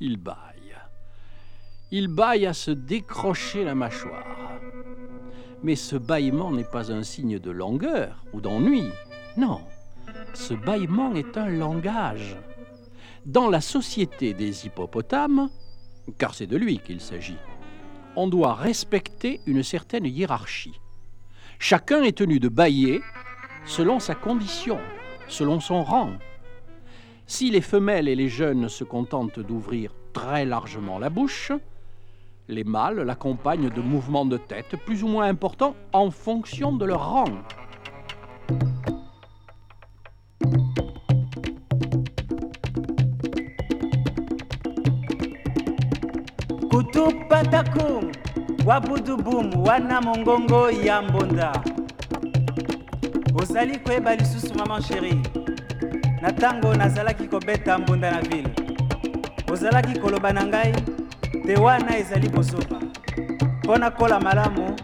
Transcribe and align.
Il 0.00 0.16
baille. 0.16 0.76
Il 1.90 2.08
baille 2.08 2.46
à 2.46 2.52
se 2.52 2.70
décrocher 2.70 3.64
la 3.64 3.74
mâchoire. 3.74 4.60
Mais 5.62 5.74
ce 5.74 5.96
bâillement 5.96 6.52
n'est 6.52 6.62
pas 6.64 6.92
un 6.92 7.02
signe 7.02 7.38
de 7.38 7.50
langueur 7.50 8.24
ou 8.32 8.40
d'ennui. 8.40 8.84
Non, 9.36 9.60
ce 10.34 10.54
bâillement 10.54 11.14
est 11.14 11.36
un 11.36 11.48
langage. 11.48 12.36
Dans 13.26 13.50
la 13.50 13.60
société 13.60 14.34
des 14.34 14.66
hippopotames, 14.66 15.48
car 16.16 16.34
c'est 16.34 16.46
de 16.46 16.56
lui 16.56 16.78
qu'il 16.78 17.00
s'agit, 17.00 17.38
on 18.14 18.28
doit 18.28 18.54
respecter 18.54 19.40
une 19.46 19.62
certaine 19.62 20.06
hiérarchie. 20.06 20.80
Chacun 21.58 22.02
est 22.02 22.18
tenu 22.18 22.38
de 22.38 22.48
bailler 22.48 23.00
selon 23.66 23.98
sa 23.98 24.14
condition, 24.14 24.78
selon 25.26 25.58
son 25.58 25.82
rang. 25.82 26.12
Si 27.26 27.50
les 27.50 27.60
femelles 27.60 28.08
et 28.08 28.14
les 28.14 28.28
jeunes 28.28 28.68
se 28.68 28.84
contentent 28.84 29.40
d'ouvrir 29.40 29.92
très 30.12 30.44
largement 30.44 30.98
la 30.98 31.10
bouche, 31.10 31.52
les 32.48 32.64
mâles 32.64 33.00
l'accompagnent 33.02 33.70
de 33.70 33.80
mouvements 33.80 34.26
de 34.26 34.36
tête 34.36 34.76
plus 34.84 35.04
ou 35.04 35.08
moins 35.08 35.26
importants 35.26 35.74
en 35.92 36.10
fonction 36.10 36.72
de 36.72 36.84
leur 36.84 37.10
rang. 37.10 37.26
kutupatakum 46.70 48.12
wabudubum 48.66 49.66
wana 49.66 50.00
mongongo 50.00 50.70
ya 50.70 51.02
mbonda. 51.02 51.52
Ozali 53.34 53.78
koyeba 53.78 54.16
lisusu 54.16 54.54
mama 54.54 54.82
sheri 54.82 55.14
na 56.22 56.30
ntango 56.30 56.74
nazalaki 56.74 57.28
kobeta 57.28 57.78
mbonda 57.78 58.10
na 58.10 58.20
ville 58.20 58.67
ozalaki 59.52 59.98
koloba 59.98 60.32
na 60.32 60.46
ngai 60.46 60.72
te 61.46 61.54
wana 61.56 61.98
ezali 61.98 62.28
bozoba. 62.28 62.80
Mpo 63.62 63.76
nakola 63.78 64.20
malamu 64.20 64.76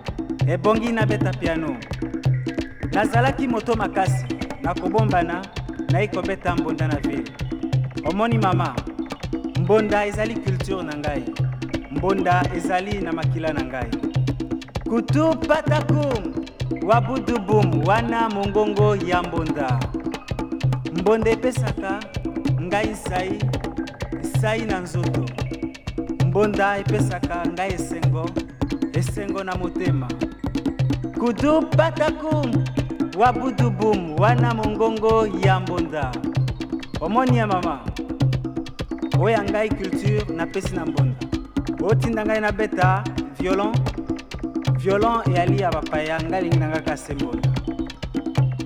ebongi 0.46 0.92
nabeta 0.92 1.32
piano. 1.32 1.76
Nazalaki 2.92 3.48
moto 3.48 3.74
makasi 3.74 4.26
na 4.62 4.74
kobombana 4.74 5.42
nayi 5.92 6.08
kobeta 6.08 6.56
mbonda 6.56 6.88
na 6.88 6.96
ville. 6.96 7.32
Omoni 8.04 8.38
mama 8.38 8.74
mbonda 9.60 10.06
ezali 10.06 10.34
culture 10.34 10.82
na 10.82 10.96
ngai. 10.96 11.24
Mbonda 11.90 12.42
ezali 12.56 13.00
na 13.00 13.12
makila 13.12 13.52
na 13.52 13.64
ngai. 13.64 13.90
Kutu 14.88 15.36
patakum 15.48 16.34
wabudubum 16.82 17.86
wana 17.86 18.28
mongongo 18.28 18.96
ya 18.96 19.22
mbonda. 19.22 19.80
Mbonda 20.92 21.30
epesaka 21.30 22.00
ngai 22.60 22.86
nsai 22.86 23.38
nsai 24.34 24.64
na 24.64 24.80
nzoto. 24.80 25.24
Mbonda 26.26 26.78
epesaka 26.78 27.46
ngai 27.46 27.72
esengo 27.72 28.30
esengo 28.92 29.44
na 29.44 29.54
motema. 29.56 30.08
Kutu 31.18 31.62
patakum 31.76 32.64
wabudubum 33.18 34.20
wana 34.20 34.54
mongongo 34.54 35.26
ya 35.44 35.60
mbonda. 35.60 36.12
Omoni 37.00 37.36
ya 37.38 37.46
mama 37.46 37.80
oyo 39.20 39.42
ngai 39.42 39.68
culture 39.68 40.24
napesi 40.36 40.74
na 40.74 40.86
mbonda. 40.86 41.16
Otinda 41.82 42.24
ngai 42.26 42.40
nabeta 42.40 43.04
violon. 43.40 43.74
Violon 44.78 45.22
eyali 45.30 45.62
ya 45.62 45.70
bapaya 45.70 46.22
ngai 46.22 46.42
lingi 46.42 46.58
na 46.58 46.68
ngai 46.68 46.82
kase 46.82 47.14
mbonda 47.14 47.48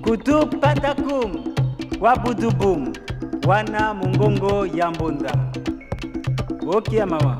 kutu 0.01 0.47
patakum 0.47 1.53
wabudubum 2.01 2.93
wana 3.47 3.93
mongongo 3.93 4.65
ya 4.65 4.91
mbonda 4.91 5.31
okia 6.77 7.05
mama 7.05 7.37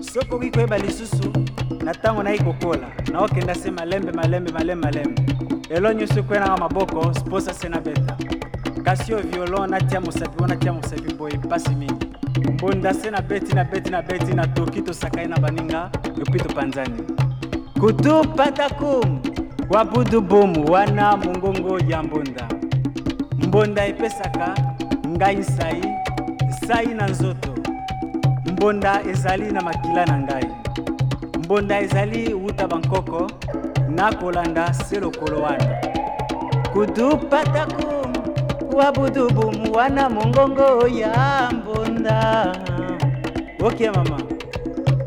soki 0.00 0.18
okoki 0.18 0.50
koyeba 0.50 0.78
lisusu 0.78 1.32
na 1.84 1.92
ntango 1.92 2.22
nayi 2.22 2.38
kokola 2.38 2.86
naokenda 3.12 3.54
se 3.54 3.70
malembe 3.70 4.12
malembe 4.12 4.52
malembe 4.52 4.84
malembe. 4.86 5.22
Elo 5.70 5.92
nyonso 5.92 6.20
ekwenanga 6.20 6.56
maboko 6.56 7.14
sposa 7.14 7.54
se 7.54 7.68
nabeta. 7.68 8.16
Kasi 8.84 9.14
oyo 9.14 9.22
violon 9.22 9.70
natia 9.70 10.00
mosapi 10.00 10.42
wana 10.42 10.54
natia 10.54 10.72
mosapi 10.72 11.14
boye 11.14 11.38
mpasi 11.38 11.74
mingi. 11.74 12.06
Mbonda 12.52 12.94
se 12.94 13.10
na 13.10 13.20
beti 13.22 13.54
na 13.54 13.64
beti 13.64 13.90
na 13.90 14.02
beti 14.02 14.34
na 14.34 14.46
toki 14.46 14.82
tosakai 14.82 15.26
na 15.28 15.36
baninga 15.36 15.90
epi 16.20 16.38
topanzani. 16.38 17.02
Kutu 17.80 18.28
patakum! 18.36 19.20
Wabudubum 19.70 20.70
wana 20.70 21.16
mongongo 21.16 21.78
ya 21.78 22.02
mbonda. 22.02 22.48
Mbonda 23.38 23.86
epesaka 23.86 24.54
ngai 25.08 25.36
nsai 25.36 25.82
nsai 26.48 26.86
na 26.86 27.06
nzoto 27.08 27.45
mbonda 28.56 29.02
ezali 29.10 29.52
na 29.52 29.60
makila 29.60 30.06
na 30.06 30.18
ngai. 30.18 30.46
Mbonda 31.38 31.80
ezali 31.80 32.34
wuta 32.34 32.68
bankoko 32.68 33.30
na 33.88 34.12
kolanda 34.12 34.74
se 34.74 35.00
lokolo 35.00 35.42
wana 35.42 35.66
kutu 36.72 37.18
patakum 37.18 38.12
wabudubum 38.72 39.72
wana 39.74 40.08
mongongo 40.08 40.88
ya 40.88 41.50
mbonda. 41.52 42.52
Oke 43.64 43.90
mama. 43.90 44.20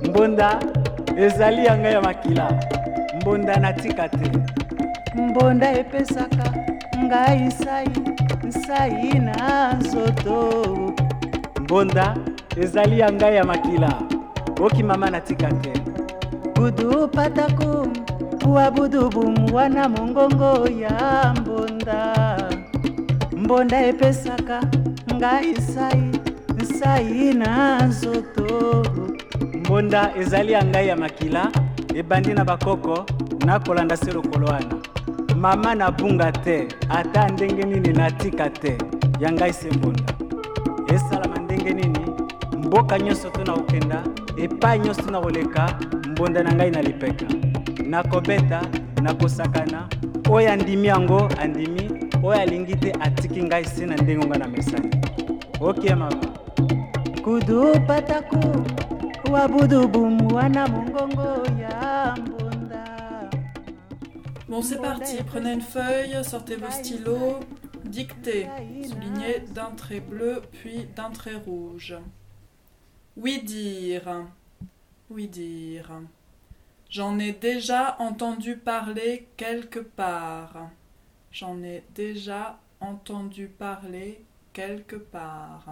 Mbonda 0.10 0.60
ezali 1.18 1.66
ya 1.66 1.78
ngai 1.78 1.94
ya 1.94 2.02
makila. 2.02 2.52
Mbonda 3.22 3.58
natika 3.58 4.10
te. 4.10 4.32
Mbonda 5.16 5.72
epesaka 5.72 6.54
ngai 7.04 7.42
nsai 7.42 7.90
nsai 8.44 9.20
na 9.20 9.74
nzoto 9.74 10.74
mbonda 11.70 12.18
ezali 12.62 13.00
ya 13.00 13.12
ngai 13.12 13.36
ya 13.36 13.44
makila. 13.44 13.94
Oki 14.62 14.84
mama 14.84 15.10
natika 15.10 15.52
te. 15.52 15.74
Budu 16.56 17.08
patakum 17.08 17.94
wabudubum 18.48 19.54
wana 19.54 19.90
mongongo 19.90 20.68
ya 20.68 21.34
mbonda. 21.42 22.38
Mbonda 23.38 23.86
epesaka 23.88 24.62
ngai 25.14 25.52
nsai 25.52 26.12
nsai 26.58 27.34
na 27.34 27.86
nzoto. 27.86 28.86
Mbonda 29.54 30.12
ezali 30.20 30.52
ya 30.52 30.66
ngai 30.66 30.88
ya 30.88 30.96
makila. 30.96 31.52
Ebandi 31.96 32.34
na 32.34 32.46
bakoko 32.46 33.06
nakolanda 33.46 33.98
se 33.98 34.12
lokolo 34.12 34.48
wana. 34.48 34.76
Mama 35.36 35.76
nabunga 35.76 36.32
te 36.32 36.68
ata 36.90 37.30
ndenge 37.30 37.64
nini 37.64 37.94
natika 37.94 38.50
te. 38.50 38.78
Ya 39.20 39.32
ngai 39.32 39.54
se 39.54 39.72
mbonda. 39.72 40.14
Esalama 40.96 41.29
ndenge 41.60 41.74
nini 41.88 42.00
mboka 42.58 43.00
nyonso 43.00 43.30
to 43.30 43.44
na 43.44 43.54
kokenda 43.54 44.04
epai 44.38 44.80
nyonso 44.80 45.02
to 45.02 45.12
na 45.12 45.22
koleka 45.22 45.80
mbonda 46.08 46.44
na 46.44 46.54
ngai 46.54 46.72
na 46.72 46.82
lipeka. 46.82 47.26
Nakobeta 47.86 48.62
nakosakana 49.02 49.88
oyo 50.30 50.52
andimi 50.52 50.88
yango 50.88 51.30
andimi 51.42 51.92
oyo 52.24 52.40
alingi 52.42 52.76
te 52.76 52.92
atiki 53.00 53.44
ngai 53.44 53.66
se 53.66 53.86
na 53.86 53.96
ndenge 53.96 54.26
ngai 54.26 54.40
na 54.40 54.48
mesani. 54.48 54.90
Okie 55.60 55.96
mama. 55.96 56.22
Kudu 57.24 57.80
pataku 57.88 58.40
wabudubum 59.32 60.32
wana 60.34 60.68
mongongo 60.68 61.46
ya 61.62 62.16
mbonda. 62.22 62.84
Bon, 64.50 64.62
c'est 64.62 64.82
parti. 64.82 65.18
Prenez 65.24 65.54
une 65.54 65.62
feuille, 65.62 66.24
sortez 66.24 66.56
vos 66.56 66.72
stylos, 66.72 67.40
dictez, 67.90 68.48
soulignez 68.88 69.40
d'un 69.40 69.72
trait 69.72 70.00
bleu 70.00 70.42
puis 70.52 70.86
d'un 70.96 71.10
trait 71.10 71.36
rouge. 71.36 71.96
Oui 73.18 73.42
dire. 73.42 74.28
Oui 75.10 75.28
dire. 75.28 75.92
J'en 76.90 77.20
ai 77.20 77.34
déjà 77.34 77.98
entendu 78.00 78.58
parler 78.58 79.28
quelque 79.38 79.80
part. 79.80 80.70
J'en 81.32 81.62
ai 81.62 81.84
déjà 81.94 82.60
entendu 82.80 83.48
parler 83.48 84.24
quelque 84.54 84.96
part. 84.96 85.66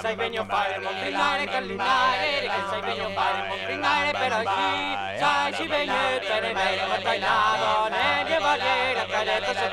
Sai 0.00 0.16
begno 0.16 0.44
fare 0.44 0.78
monfringare 0.78 1.46
callinare 1.46 2.40
che 2.40 2.62
sai 2.68 2.80
begno 2.82 3.08
fare 3.10 3.46
monfringare 3.48 4.10
per 4.12 4.32
oggi 4.32 5.18
sai 5.18 5.52
ci 5.54 5.66
begno 5.66 5.94
te 6.20 6.40
ne 6.40 6.52
vengo 6.52 6.86
battagliato 6.88 7.88
ne 7.88 8.22
ne 8.28 8.38
vale 8.38 8.94
la 8.94 9.06
caletta 9.06 9.54
se 9.54 9.70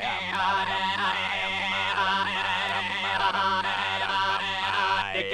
E 0.00 0.03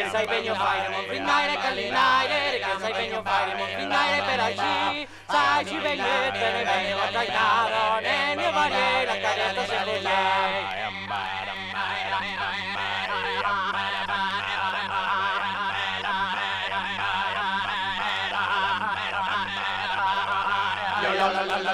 che 0.01 0.09
sai 0.09 0.27
bene 0.27 0.47
io 0.47 0.55
fai 0.55 0.89
mon 0.91 1.05
frindaire 1.05 1.59
callinaire 1.59 2.59
che 2.59 2.73
sai 2.81 2.93
bene 2.93 3.07
io 3.15 3.23
fai 3.23 3.55
mon 3.55 3.69
frindaire 3.69 4.23
per 4.23 4.41
aci 4.41 5.09
sai 5.29 5.67
ci 5.67 5.77
vegliette 5.79 6.53
ne 6.53 6.63
bene 6.65 6.95
la 6.95 7.09
cainaro 7.13 8.01
ne 8.01 8.35
mio 8.37 8.51
varie 8.51 9.05
la 9.05 9.19
caretta 9.19 9.65
se 9.67 9.79
vogliai 9.85 10.89
la 21.13 21.29
la 21.29 21.45
la 21.45 21.73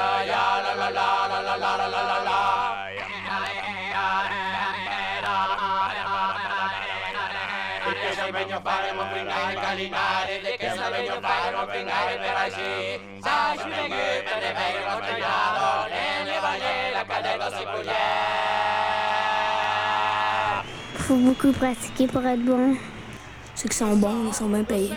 la 0.00 0.57
Il 20.94 21.00
faut 21.04 21.16
beaucoup 21.16 21.52
pratiquer 21.52 22.06
pour 22.06 22.24
être 22.26 22.44
bon. 22.44 22.76
Ceux 23.54 23.68
qui 23.68 23.76
sont 23.76 23.96
bons, 23.96 24.26
ils 24.28 24.34
sont 24.34 24.48
bien 24.48 24.64
payés. 24.64 24.92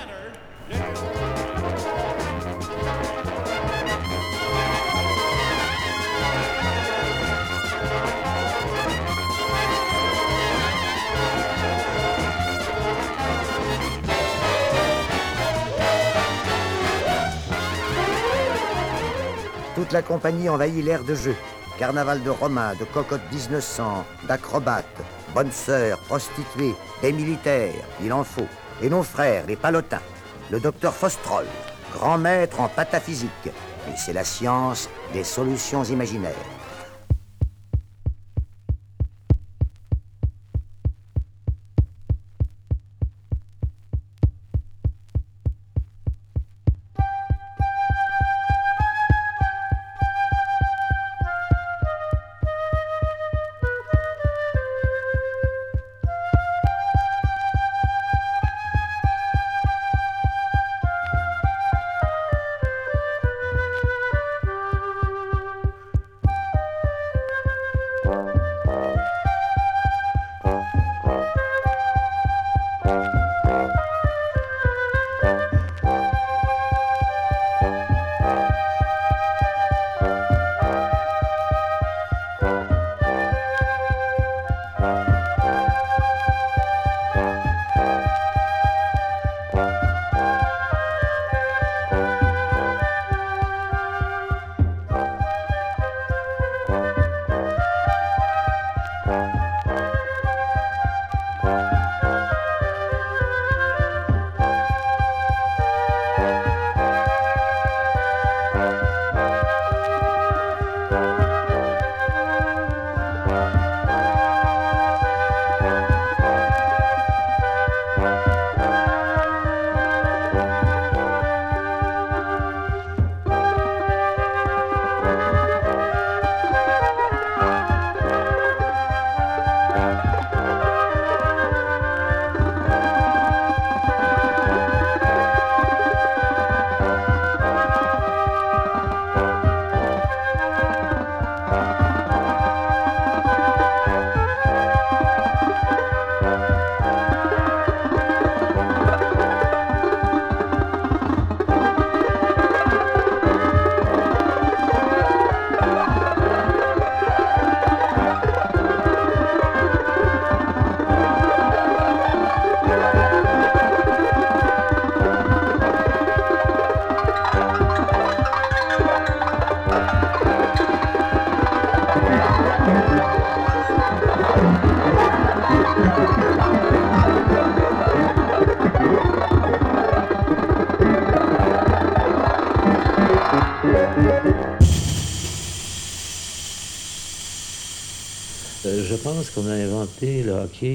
La 19.94 20.02
compagnie 20.02 20.48
envahit 20.48 20.86
l'air 20.86 21.04
de 21.04 21.16
jeu. 21.16 21.36
Carnaval 21.78 22.24
de 22.24 22.30
Romains, 22.30 22.76
de 22.76 22.86
cocottes 22.86 23.30
1900, 23.30 24.06
d'acrobates, 24.26 24.86
bonnes 25.34 25.52
sœurs, 25.52 25.98
prostituées, 26.08 26.76
des 27.02 27.12
militaires, 27.12 27.74
il 28.02 28.14
en 28.14 28.24
faut. 28.24 28.48
Et 28.82 28.90
nos 28.90 29.04
frères, 29.04 29.46
les 29.48 29.58
palotins. 29.58 30.02
Le 30.50 30.62
docteur 30.62 30.94
Fostrol, 30.94 31.46
grand 31.94 32.18
maître 32.18 32.62
en 32.62 32.70
pataphysique. 32.70 33.30
Et 33.48 33.98
c'est 33.98 34.14
la 34.14 34.24
science 34.24 34.90
des 35.12 35.26
solutions 35.26 35.84
imaginaires. 35.84 36.61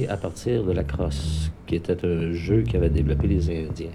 À 0.08 0.16
partir 0.16 0.64
de 0.64 0.72
la 0.72 0.82
crosse, 0.82 1.50
qui 1.64 1.76
était 1.76 2.04
un 2.04 2.32
jeu 2.32 2.62
qu'avaient 2.62 2.90
développé 2.90 3.28
les 3.28 3.50
Indiens. 3.50 3.90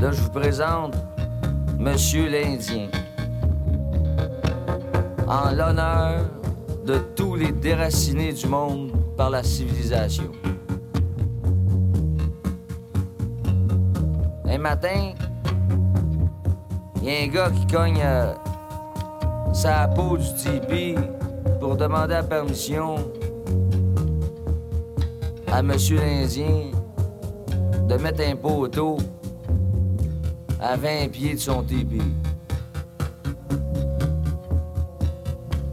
Là, 0.00 0.10
je 0.10 0.20
vous 0.20 0.30
présente 0.30 0.96
Monsieur 1.78 2.28
l'Indien. 2.28 2.88
En 5.28 5.52
l'honneur 5.52 6.24
de 6.84 6.98
tous 7.14 7.36
les 7.36 7.52
déracinés 7.52 8.32
du 8.32 8.48
monde 8.48 8.90
par 9.16 9.30
la 9.30 9.44
civilisation. 9.44 10.32
Un 14.46 14.58
matin, 14.58 15.12
il 17.02 17.08
y 17.08 17.16
a 17.16 17.22
un 17.22 17.28
gars 17.28 17.50
qui 17.50 17.66
cogne 17.72 18.00
euh, 18.02 18.34
sa 19.52 19.88
peau 19.88 20.16
du 20.16 20.34
tipi 20.34 20.94
pour 21.60 21.76
demander 21.76 22.14
la 22.14 22.22
permission 22.22 22.96
à 25.50 25.62
Monsieur 25.62 25.96
l'Indien 25.96 26.70
de 27.88 27.94
mettre 27.96 28.22
un 28.26 28.36
poteau 28.36 28.98
à 30.60 30.76
20 30.76 31.08
pieds 31.10 31.34
de 31.34 31.40
son 31.40 31.62
tipi. 31.62 32.02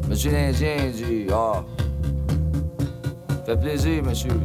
Monsieur 0.08 0.32
l'Indien 0.32 0.92
dit 0.94 1.28
Ah, 1.32 1.64
fait 3.46 3.58
plaisir, 3.58 4.04
monsieur. 4.04 4.40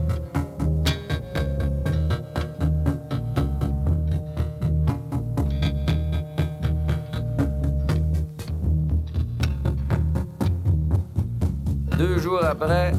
Après, 12.50 12.92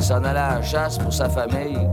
s'en 0.00 0.16
allait 0.16 0.38
à 0.38 0.56
la 0.56 0.62
chasse 0.62 0.98
pour 0.98 1.12
sa 1.12 1.28
famille. 1.28 1.88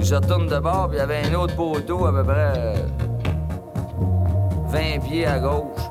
Je 0.00 0.14
retourne 0.14 0.46
de 0.46 0.58
bord, 0.58 0.88
puis 0.88 0.98
il 0.98 1.00
y 1.00 1.02
avait 1.02 1.22
un 1.28 1.34
autre 1.34 1.56
poteau 1.56 2.06
à 2.06 2.12
peu 2.12 2.22
près 2.22 2.52
euh, 2.56 2.76
20 4.68 5.00
pieds 5.04 5.26
à 5.26 5.38
gauche. 5.38 5.82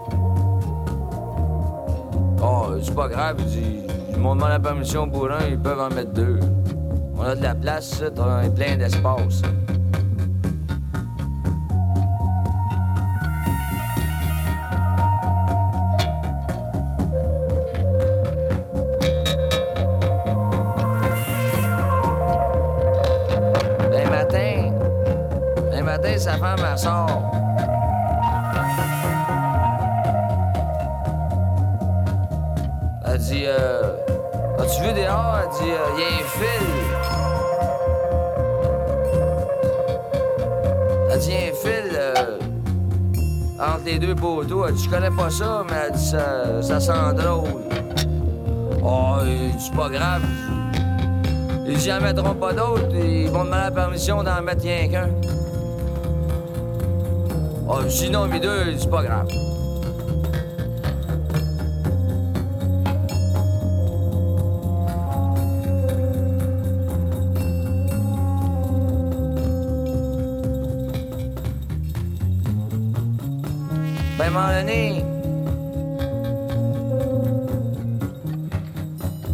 Oh, 2.42 2.68
c'est 2.82 2.96
pas 2.96 3.08
grave, 3.08 3.36
il 3.40 3.46
dit. 3.46 3.82
Ils 4.12 4.18
m'ont 4.18 4.36
demandé 4.36 4.54
la 4.54 4.60
permission 4.60 5.10
pour 5.10 5.30
un, 5.32 5.48
ils 5.50 5.60
peuvent 5.60 5.80
en 5.80 5.90
mettre 5.90 6.14
deux. 6.14 6.40
On 7.18 7.24
a 7.24 7.36
de 7.36 7.44
la 7.44 7.56
place, 7.56 8.04
on 8.18 8.22
a 8.22 8.50
plein 8.50 8.78
d'espace. 8.78 9.42
Dit, 33.34 33.46
euh, 33.48 33.96
as-tu 34.60 34.82
vu 34.84 34.94
dehors? 34.94 35.38
Elle 35.42 35.50
dit, 35.50 35.72
il 35.96 36.00
y 36.00 36.04
a 36.04 36.08
un 36.08 36.24
fil. 36.36 36.68
Elle 41.12 41.20
dit, 41.20 41.30
y 41.30 41.34
a 41.34 41.38
un 41.38 41.54
fil 41.54 41.92
euh, 41.94 42.38
entre 43.60 43.86
les 43.86 44.00
deux 44.00 44.16
poteaux. 44.16 44.66
Elle 44.68 44.74
dit, 44.76 44.84
je 44.84 44.90
connais 44.90 45.10
pas 45.10 45.30
ça, 45.30 45.64
mais 45.68 45.76
elle 45.88 45.94
dit, 45.94 46.06
ça, 46.06 46.62
ça 46.62 46.80
sent 46.80 47.14
drôle. 47.16 47.62
Oh, 48.84 49.18
il 49.26 49.52
c'est 49.60 49.74
pas 49.74 49.90
grave. 49.90 50.22
Ils 51.66 51.82
ils 51.82 51.92
en 51.92 52.02
mettront 52.02 52.36
pas 52.36 52.54
d'autres. 52.54 52.94
Ils 52.94 53.30
vont 53.30 53.46
demander 53.46 53.64
la 53.64 53.72
permission 53.72 54.22
d'en 54.24 54.42
mettre 54.42 54.64
rien 54.64 54.88
qu'un. 54.90 55.10
Oh, 57.68 57.80
sinon, 57.88 58.28
mes 58.28 58.40
deux, 58.40 58.78
c'est 58.78 58.90
pas 58.90 59.04
grave. 59.04 59.28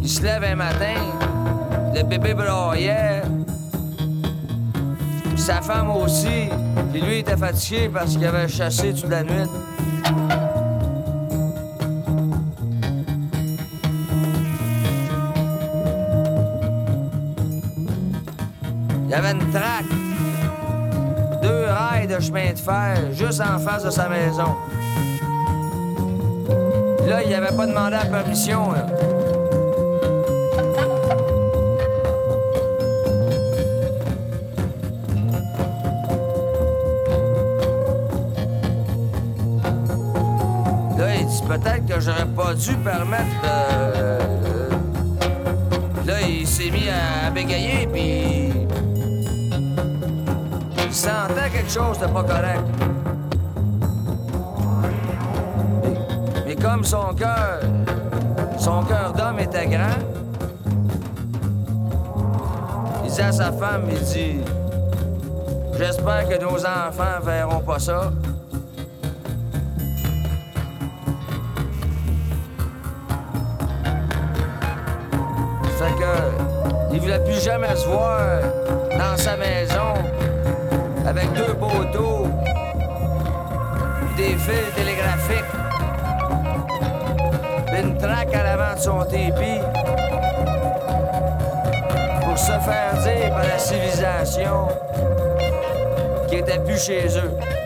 Il 0.02 0.08
se 0.08 0.22
lève 0.22 0.44
un 0.44 0.56
matin, 0.56 1.00
le 1.94 2.02
bébé 2.02 2.34
broyait, 2.34 3.22
sa 5.36 5.62
femme 5.62 5.90
aussi, 5.90 6.50
puis 6.92 7.00
lui 7.00 7.20
était 7.20 7.38
fatigué 7.38 7.88
parce 7.88 8.10
qu'il 8.10 8.26
avait 8.26 8.46
chassé 8.46 8.92
toute 8.92 9.08
la 9.08 9.22
nuit. 9.22 9.48
Il 19.04 19.10
y 19.10 19.14
avait 19.14 19.32
une 19.32 19.50
traque, 19.50 19.86
deux 21.42 21.64
rails 21.70 22.06
de 22.06 22.20
chemin 22.20 22.52
de 22.52 22.58
fer 22.58 22.98
juste 23.12 23.40
en 23.40 23.58
face 23.58 23.84
de 23.84 23.90
sa 23.90 24.10
maison. 24.10 24.56
Là, 27.10 27.24
il 27.24 27.34
avait 27.34 27.48
pas 27.56 27.66
demandé 27.66 27.96
la 27.96 28.04
permission. 28.04 28.70
là. 28.70 28.86
Là, 40.98 41.14
il 41.18 41.26
dit 41.26 41.42
peut-être 41.48 41.86
que 41.86 42.00
j'aurais 42.00 42.26
pas 42.26 42.54
dû 42.54 42.74
permettre. 42.76 43.24
euh, 43.44 44.18
Là, 46.06 46.14
il 46.28 46.46
s'est 46.46 46.70
mis 46.70 46.88
à, 46.88 47.26
à 47.26 47.30
bégayer, 47.30 47.86
puis. 47.92 48.52
Il 50.86 50.94
sentait 50.94 51.50
quelque 51.52 51.70
chose 51.70 51.98
de 51.98 52.06
pas 52.06 52.22
correct. 52.24 52.62
Comme 56.60 56.84
son 56.84 57.14
cœur. 57.14 57.60
Son 58.58 58.82
cœur 58.82 59.12
d'homme 59.14 59.38
était 59.38 59.66
grand, 59.66 59.98
il 63.04 63.10
dit 63.10 63.20
à 63.22 63.32
sa 63.32 63.50
femme, 63.52 63.84
il 63.90 64.00
dit. 64.00 64.40
J'espère 65.78 66.28
que 66.28 66.38
nos 66.38 66.58
enfants 66.58 67.20
verront 67.24 67.60
pas 67.60 67.78
ça. 67.78 68.12
Fait 75.78 75.94
que, 75.98 76.92
il 76.92 77.00
voulait 77.00 77.24
plus 77.24 77.42
jamais 77.42 77.74
se 77.74 77.86
voir 77.86 78.20
dans 78.98 79.16
sa 79.16 79.38
maison 79.38 79.94
avec 81.06 81.32
deux 81.32 81.54
poteaux, 81.54 82.26
des 84.18 84.36
fils 84.36 84.74
télégraphiques, 84.76 85.44
une 87.80 87.96
traque 87.96 88.34
à 88.34 88.42
l'avant 88.42 88.74
de 88.74 88.80
son 88.80 89.04
tépi 89.04 89.60
pour 92.22 92.38
se 92.38 92.52
faire 92.52 92.92
dire 93.02 93.30
par 93.30 93.42
la 93.42 93.58
civilisation 93.58 94.68
qu'il 96.28 96.38
était 96.38 96.58
plus 96.58 96.78
chez 96.78 97.06
eux. 97.16 97.59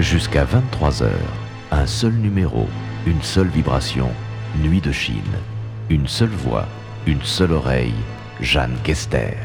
Jusqu'à 0.00 0.46
23h, 0.46 1.10
un 1.70 1.84
seul 1.84 2.14
numéro, 2.14 2.66
une 3.06 3.20
seule 3.20 3.48
vibration, 3.48 4.08
Nuit 4.62 4.80
de 4.80 4.92
Chine, 4.92 5.20
une 5.90 6.08
seule 6.08 6.30
voix, 6.30 6.64
une 7.06 7.20
seule 7.20 7.52
oreille, 7.52 7.92
Jeanne 8.40 8.76
Kester. 8.82 9.36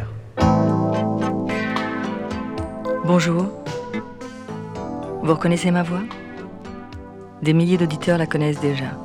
Bonjour. 3.03 3.47
Vous 5.23 5.33
reconnaissez 5.33 5.71
ma 5.71 5.83
voix? 5.83 6.03
Des 7.41 7.51
milliers 7.51 7.77
d'auditeurs 7.77 8.17
la 8.17 8.25
connaissent 8.25 8.61
déjà. 8.61 8.97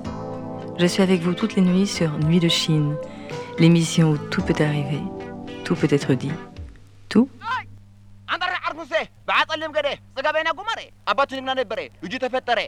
Je 0.79 0.87
suis 0.87 1.03
avec 1.03 1.21
vous 1.21 1.35
toutes 1.35 1.57
les 1.57 1.63
nuits 1.63 1.89
sur 1.89 2.17
Nuit 2.21 2.39
de 2.39 2.49
Chine, 2.49 2.95
l'émission 3.59 4.13
où 4.13 4.19
tout 4.19 4.43
peut 4.43 4.63
arriver, 4.63 5.03
tout 5.65 5.75
peut 5.75 5.89
être 5.91 6.15
dit 6.15 6.31
በአጸልም 9.31 9.73
ገዴ 9.75 9.89
ጽጋበና 10.17 10.51
ጉማሬ 10.59 10.81
አባቱ 11.11 11.31
ንግና 11.39 11.53
ነበሬ 11.59 11.81
እጁ 12.07 12.15
ተፈጠሬ 12.25 12.61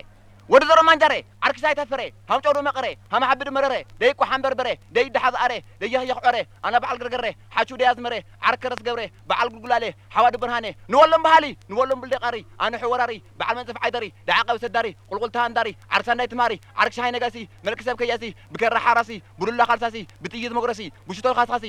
ወዲ 0.54 0.64
ዘሮ 0.68 0.80
ማንጃሬ 0.88 1.14
ዓርክሳይ 1.46 1.74
ተፈረ 1.78 2.02
ሃምጮሩ 2.30 2.58
መቐረ 2.68 2.86
ሃማሓብድ 3.14 3.50
መረረ 3.56 3.74
ደይቁ 4.02 4.20
ሓንበርበረ 4.30 4.68
ደይ 4.96 5.08
ድሓዝኣረ 5.16 5.54
ደየህየኽ 5.82 6.20
ዖረ 6.26 6.38
ኣነ 6.68 6.76
በዓል 6.84 6.98
ገርገረ 7.02 7.26
ሓቹ 7.56 7.70
ደያዝመረ 7.82 8.14
ዓርከረስ 8.48 8.82
ገብረ 8.88 9.02
በዓል 9.30 9.48
ጉልጉላሌ 9.54 9.86
ሓዋዲ 10.16 10.36
ብርሃኔ 10.44 10.68
ንወሎም 10.92 11.24
ባህሊ 11.26 11.46
ንወሎም 11.72 12.00
ብልደቃሪ 12.04 12.38
ኣነ 12.66 12.74
ሕወራሪ 12.84 13.14
በዓል 13.42 13.56
መንፅፍ 13.60 13.80
ዓይደሪ 13.84 14.06
ደዓቐብ 14.30 14.60
ሰዳሪ 14.64 14.88
ቁልቁልታ 15.10 15.38
እንዳሪ 15.50 15.70
ዓርሳናይ 15.98 16.30
ትማሪ 16.34 16.54
ዓርክ 16.82 16.96
ሻሃይ 16.98 17.14
ነጋሲ 17.18 17.36
መልክ 17.68 17.82
ሰብ 17.88 17.98
ከያሲ 18.02 18.24
ብከራ 18.54 18.78
ሓራሲ 18.88 19.12
ብዱላ 19.42 19.62
ካልሳሲ 19.72 19.98
ብጥይት 20.24 20.56
መጉረሲ 20.60 20.82
ብሽቶ 21.10 21.28
ካስካሲ 21.40 21.66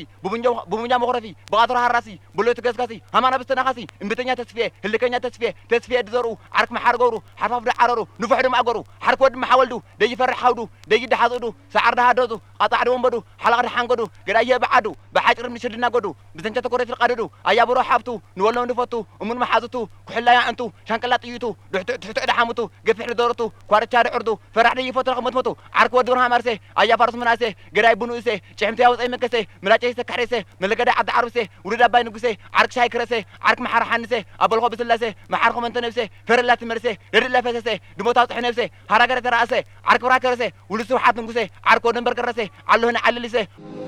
ብቡኛ 0.71 0.93
መኹረፊ 1.05 1.27
ብቓትሮ 1.53 1.79
ሃራሲ 1.87 2.09
ብሎት 2.39 2.61
ገዝካሲ 2.69 2.95
ሃማና 3.17 3.35
ብስተናኻሲ 3.43 3.79
እምብተኛ 4.05 4.31
ተስፍየ 4.43 4.65
ህልከኛ 4.87 5.15
ተስፍየ 5.27 5.51
ተስፍየ 5.73 5.99
ድዘርኡ 6.09 6.33
ዓርክ 6.59 6.73
መሓር 6.79 6.97
ገብሩ 7.03 7.17
ሓርፋፍ 7.43 7.63
ዳዓረሩ 7.71 8.01
ንፉሕ 8.23 8.41
ድማ 8.47 8.57
ሓገሩ 8.63 8.79
ሓርክ 9.05 9.21
ወዲ 9.25 9.35
መሓወልዱ 9.43 9.75
ደይ 10.01 10.13
ፈርሕ 10.21 10.39
ሓውዱ 10.43 10.61
ደይ 10.91 11.03
ደሓዝእዱ 11.13 11.47
ሰዓር 11.75 11.95
ደሃደፁ 11.99 12.33
ቐጣዕዲ 12.63 12.89
ወንበዱ 12.95 13.15
ሓላቕ 13.43 13.61
ድሓንገዱ 13.67 14.01
ገዳየ 14.29 14.51
በዓዱ 14.63 14.87
ብሓጭር 15.15 15.47
ምሽድና 15.55 15.87
ገዱ 15.95 16.07
ብዘንቸ 16.37 16.57
ተኮሬት 16.67 16.89
ዝቐድዱ 16.93 17.23
ኣያብሮ 17.51 17.79
ሓብቱ 17.89 18.09
ንወሎም 18.39 18.67
ንፈቱ 18.71 18.95
እሙን 19.23 19.39
መሓዝቱ 19.43 19.77
ኩሕላያ 20.09 20.39
ዕንቱ 20.51 20.63
ሻንቀላ 20.89 21.15
ጥይቱ 21.25 21.45
ድሕትዕ 21.75 22.25
ድሓሙቱ 22.31 22.61
ገፊሕ 22.89 23.07
ድደረቱ 23.13 23.43
ኳርቻ 23.73 23.95
ድዕርዱ 24.09 24.31
ፈራሕ 24.57 24.75
ደይ 24.79 24.91
ፈቱ 24.97 25.07
ረኽመትመቱ 25.15 25.49
ዓርክ 25.81 25.95
ወዲ 25.99 26.09
ብርሃ 26.13 26.25
ማርሴ 26.35 26.49
ኣያ 26.83 26.93
ፋርስ 27.03 27.17
ምናሴ 27.23 27.43
ገዳይ 27.79 27.95
ብኑእሴ 28.03 28.29
ጭሕምቲ 28.59 28.81
ያውፀይ 28.87 29.11
መከሴ 29.15 29.35
ምላጨይ 29.65 29.95
ሰካሕሬሴ 30.01 30.35
መለገዳይ 30.65 30.97
ዓዲ 31.03 31.11
ዓርብሴ 31.19 31.39
ውሉድ 31.67 31.83
ኣባይ 31.89 32.05
ንጉሴ 32.09 32.27
ዓርክ 32.61 32.73
ሻይ 32.79 32.89
ክረሴ 32.95 33.13
ዓርክ 33.49 33.61
መሓር 33.67 33.85
ሓንሴ 33.91 34.13
ኣበልኮ 34.45 34.67
ብስላሴ 34.75 35.05
መሓርኮ 35.35 35.59
መንተ 35.67 35.77
ነብሴ 35.87 35.99
ፈረላ 36.31 36.53
ትመርሴ 36.63 36.87
ደድላ 37.15 37.37
ፈሰሴ 37.47 37.69
ድሞታው 37.99 38.27
ፅሕ 38.31 38.52
ነብሴ 38.53 38.61
ሓራገረ 38.93 39.19
ተራእሰ 39.27 39.53
ዓርክ 39.91 40.03
ብራ 40.07 40.15
ከረሴ 40.25 40.43
ውሉድ 40.73 40.89
ስውሓት 40.93 41.17
ንጉሴ 41.23 41.39
ዓርክ 41.73 41.85
ወደንበር 41.91 42.15
ቀረሴ 42.21 42.41
ዓለህነ 42.75 42.99
ዓልልሴ 43.09 43.37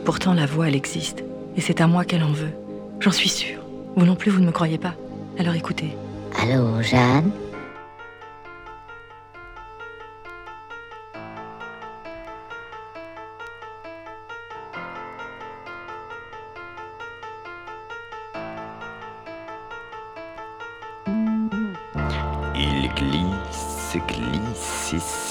Pourtant, 0.09 0.35
la 0.41 0.47
voix, 0.53 0.67
elle 0.69 0.79
existe. 0.83 1.19
Et 1.57 1.61
c'est 1.61 1.81
à 1.85 1.87
moi 1.87 2.03
qu'elle 2.09 2.25
en 2.25 2.33
veut. 2.33 2.53
J'en 3.01 3.15
suis 3.21 3.29
sûre. 3.41 3.61
Vous 3.97 4.07
non 4.11 4.17
plus, 4.21 4.31
vous 4.35 4.41
ne 4.41 4.47
me 4.47 4.55
croyez 4.59 4.79
pas. 4.87 4.95
Alors 5.41 5.55
écoutez. 5.55 5.91
Allô, 6.43 6.81
Jeanne 6.91 7.31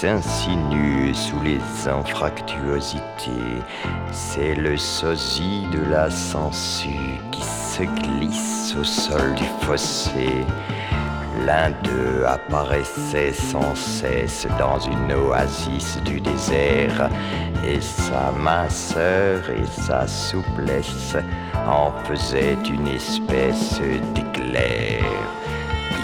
S'insinue 0.05 1.15
sous 1.15 1.39
les 1.41 1.89
anfractuosités. 1.89 3.63
C'est 4.11 4.53
le 4.53 4.77
sosie 4.77 5.65
de 5.71 5.81
la 5.89 6.11
sangsue 6.11 7.19
qui 7.31 7.41
se 7.41 7.83
glisse 7.83 8.75
au 8.79 8.83
sol 8.83 9.33
du 9.33 9.45
fossé. 9.61 10.29
L'un 11.43 11.71
d'eux 11.83 12.23
apparaissait 12.27 13.33
sans 13.33 13.73
cesse 13.73 14.47
dans 14.59 14.79
une 14.79 15.11
oasis 15.11 15.97
du 16.05 16.21
désert, 16.21 17.09
et 17.67 17.81
sa 17.81 18.31
minceur 18.31 19.49
et 19.49 19.65
sa 19.65 20.07
souplesse 20.07 21.15
en 21.67 21.91
faisaient 22.03 22.57
une 22.69 22.87
espèce 22.87 23.81
d'éclair. 24.13 25.03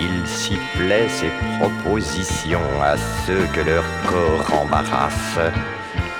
Il 0.03 0.25
sifflait 0.25 1.07
ses 1.07 1.29
propositions 1.59 2.81
à 2.81 2.97
ceux 2.97 3.45
que 3.53 3.61
leur 3.61 3.83
corps 4.07 4.61
embarrasse, 4.63 5.37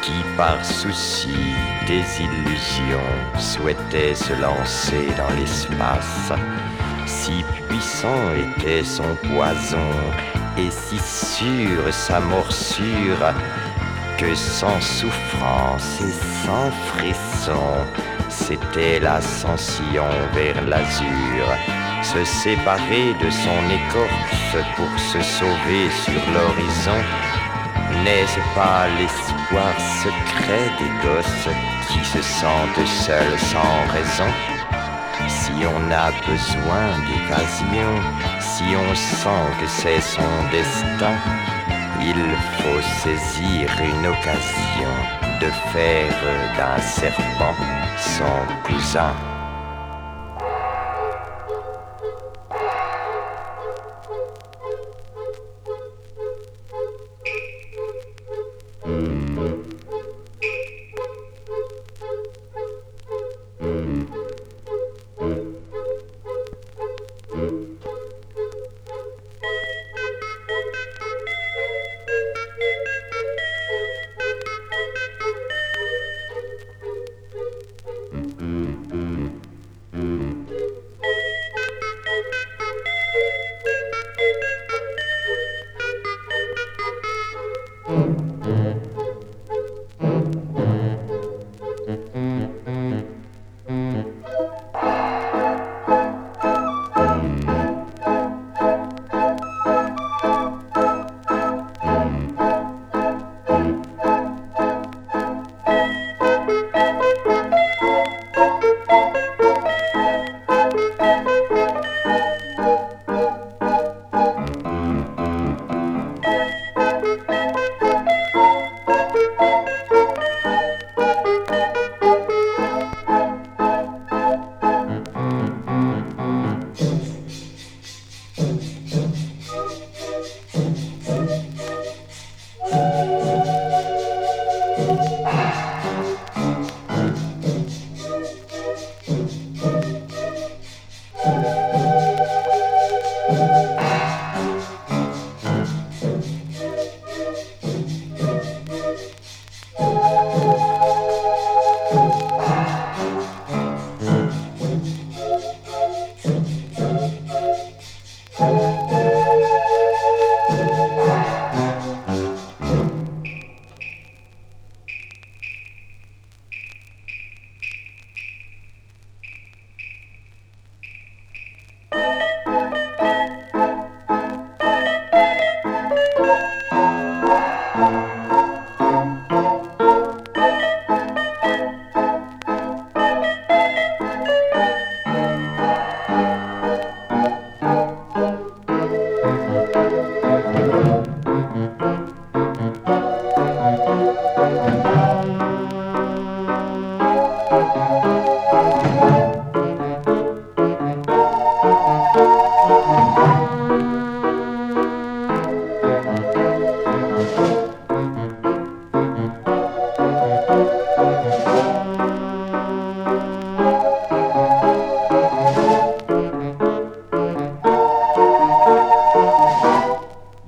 qui 0.04 0.24
par 0.38 0.64
souci 0.64 1.56
des 1.88 2.04
illusions 2.22 3.12
souhaitaient 3.40 4.14
se 4.14 4.34
lancer 4.34 5.08
dans 5.18 5.36
l'espace. 5.36 6.32
Si 7.08 7.44
puissant 7.68 8.24
était 8.36 8.84
son 8.84 9.16
poison 9.34 9.92
et 10.60 10.70
si 10.70 11.00
sûre 11.00 11.92
sa 11.92 12.20
morsure, 12.20 13.34
que 14.20 14.36
sans 14.36 14.80
souffrance 14.80 16.00
et 16.02 16.46
sans 16.46 16.70
frisson, 16.94 17.88
c'était 18.30 19.00
l'ascension 19.00 20.06
vers 20.36 20.62
l'azur 20.68 21.81
se 22.02 22.24
séparer 22.26 23.14
de 23.22 23.30
son 23.30 23.62
écorce 23.70 24.66
pour 24.76 25.00
se 25.00 25.22
sauver 25.22 25.90
sur 26.04 26.22
l'horizon 26.34 27.00
N'est-ce 28.04 28.40
pas 28.56 28.88
l'espoir 28.98 29.74
secret 30.04 30.68
des 30.80 31.08
gosses 31.08 31.50
qui 31.90 32.04
se 32.06 32.22
sentent 32.22 32.88
seuls 32.88 33.40
sans 33.40 33.94
raison? 33.94 34.32
Si 35.28 35.52
on 35.66 35.92
a 35.92 36.12
besoin 36.26 36.88
d'évasion, 37.06 37.94
si 38.40 38.64
on 38.76 38.96
sent 38.96 39.46
que 39.60 39.68
c'est 39.68 40.02
son 40.02 40.32
destin, 40.52 41.16
il 42.02 42.24
faut 42.58 42.82
saisir 43.04 43.70
une 43.80 44.08
occasion 44.08 44.96
de 45.40 45.48
faire 45.72 46.14
d'un 46.58 46.82
serpent 46.82 47.56
son 47.98 48.46
cousin. 48.64 49.31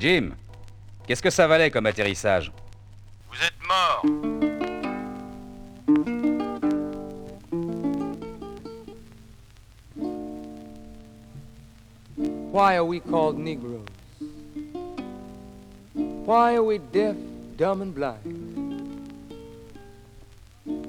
Qu'est-ce 0.04 1.22
que 1.22 1.30
ça 1.30 1.48
valait 1.48 1.72
comme 1.72 1.86
atterrissage? 1.86 2.52
Vous 3.30 3.38
êtes 3.42 3.54
mort. 3.66 4.04
Why 12.52 12.76
are 12.76 12.84
we 12.84 13.00
called 13.00 13.38
Negroes? 13.38 13.88
Why 15.94 16.56
are 16.56 16.64
we 16.64 16.80
deaf, 16.80 17.16
dumb, 17.56 17.82
and 17.82 17.96
blind? 17.96 19.00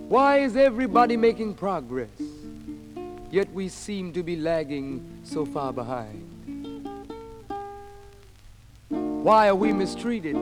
Why 0.08 0.38
is 0.38 0.56
everybody 0.56 1.16
making 1.16 1.54
progress, 1.54 2.10
yet 3.30 3.48
we 3.54 3.68
seem 3.68 4.12
to 4.12 4.24
be 4.24 4.34
lagging 4.34 5.00
so 5.22 5.44
far 5.44 5.72
behind? 5.72 6.23
Why 9.24 9.48
are 9.48 9.54
we 9.54 9.72
mistreated? 9.72 10.36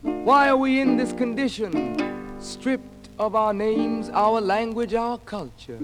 Why 0.00 0.48
are 0.48 0.56
we 0.56 0.80
in 0.80 0.96
this 0.96 1.12
condition, 1.12 2.40
stripped 2.40 3.10
of 3.18 3.34
our 3.34 3.52
names, 3.52 4.08
our 4.08 4.40
language, 4.40 4.94
our 4.94 5.18
culture, 5.18 5.78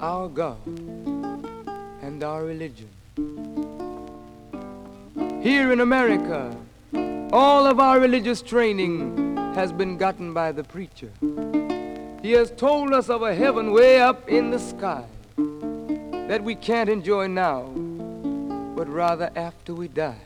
our 0.00 0.28
God, 0.28 0.58
and 0.66 2.24
our 2.24 2.42
religion? 2.42 2.88
Here 5.40 5.70
in 5.70 5.82
America, 5.82 6.52
all 7.32 7.64
of 7.64 7.78
our 7.78 8.00
religious 8.00 8.42
training 8.42 9.36
has 9.54 9.70
been 9.70 9.96
gotten 9.96 10.34
by 10.34 10.50
the 10.50 10.64
preacher. 10.64 11.12
He 12.22 12.32
has 12.32 12.50
told 12.50 12.92
us 12.92 13.08
of 13.08 13.22
a 13.22 13.32
heaven 13.32 13.70
way 13.70 14.00
up 14.00 14.28
in 14.28 14.50
the 14.50 14.58
sky 14.58 15.04
that 16.26 16.42
we 16.42 16.56
can't 16.56 16.90
enjoy 16.90 17.28
now, 17.28 17.70
but 18.74 18.88
rather 18.88 19.30
after 19.36 19.74
we 19.74 19.88
die. 19.88 20.20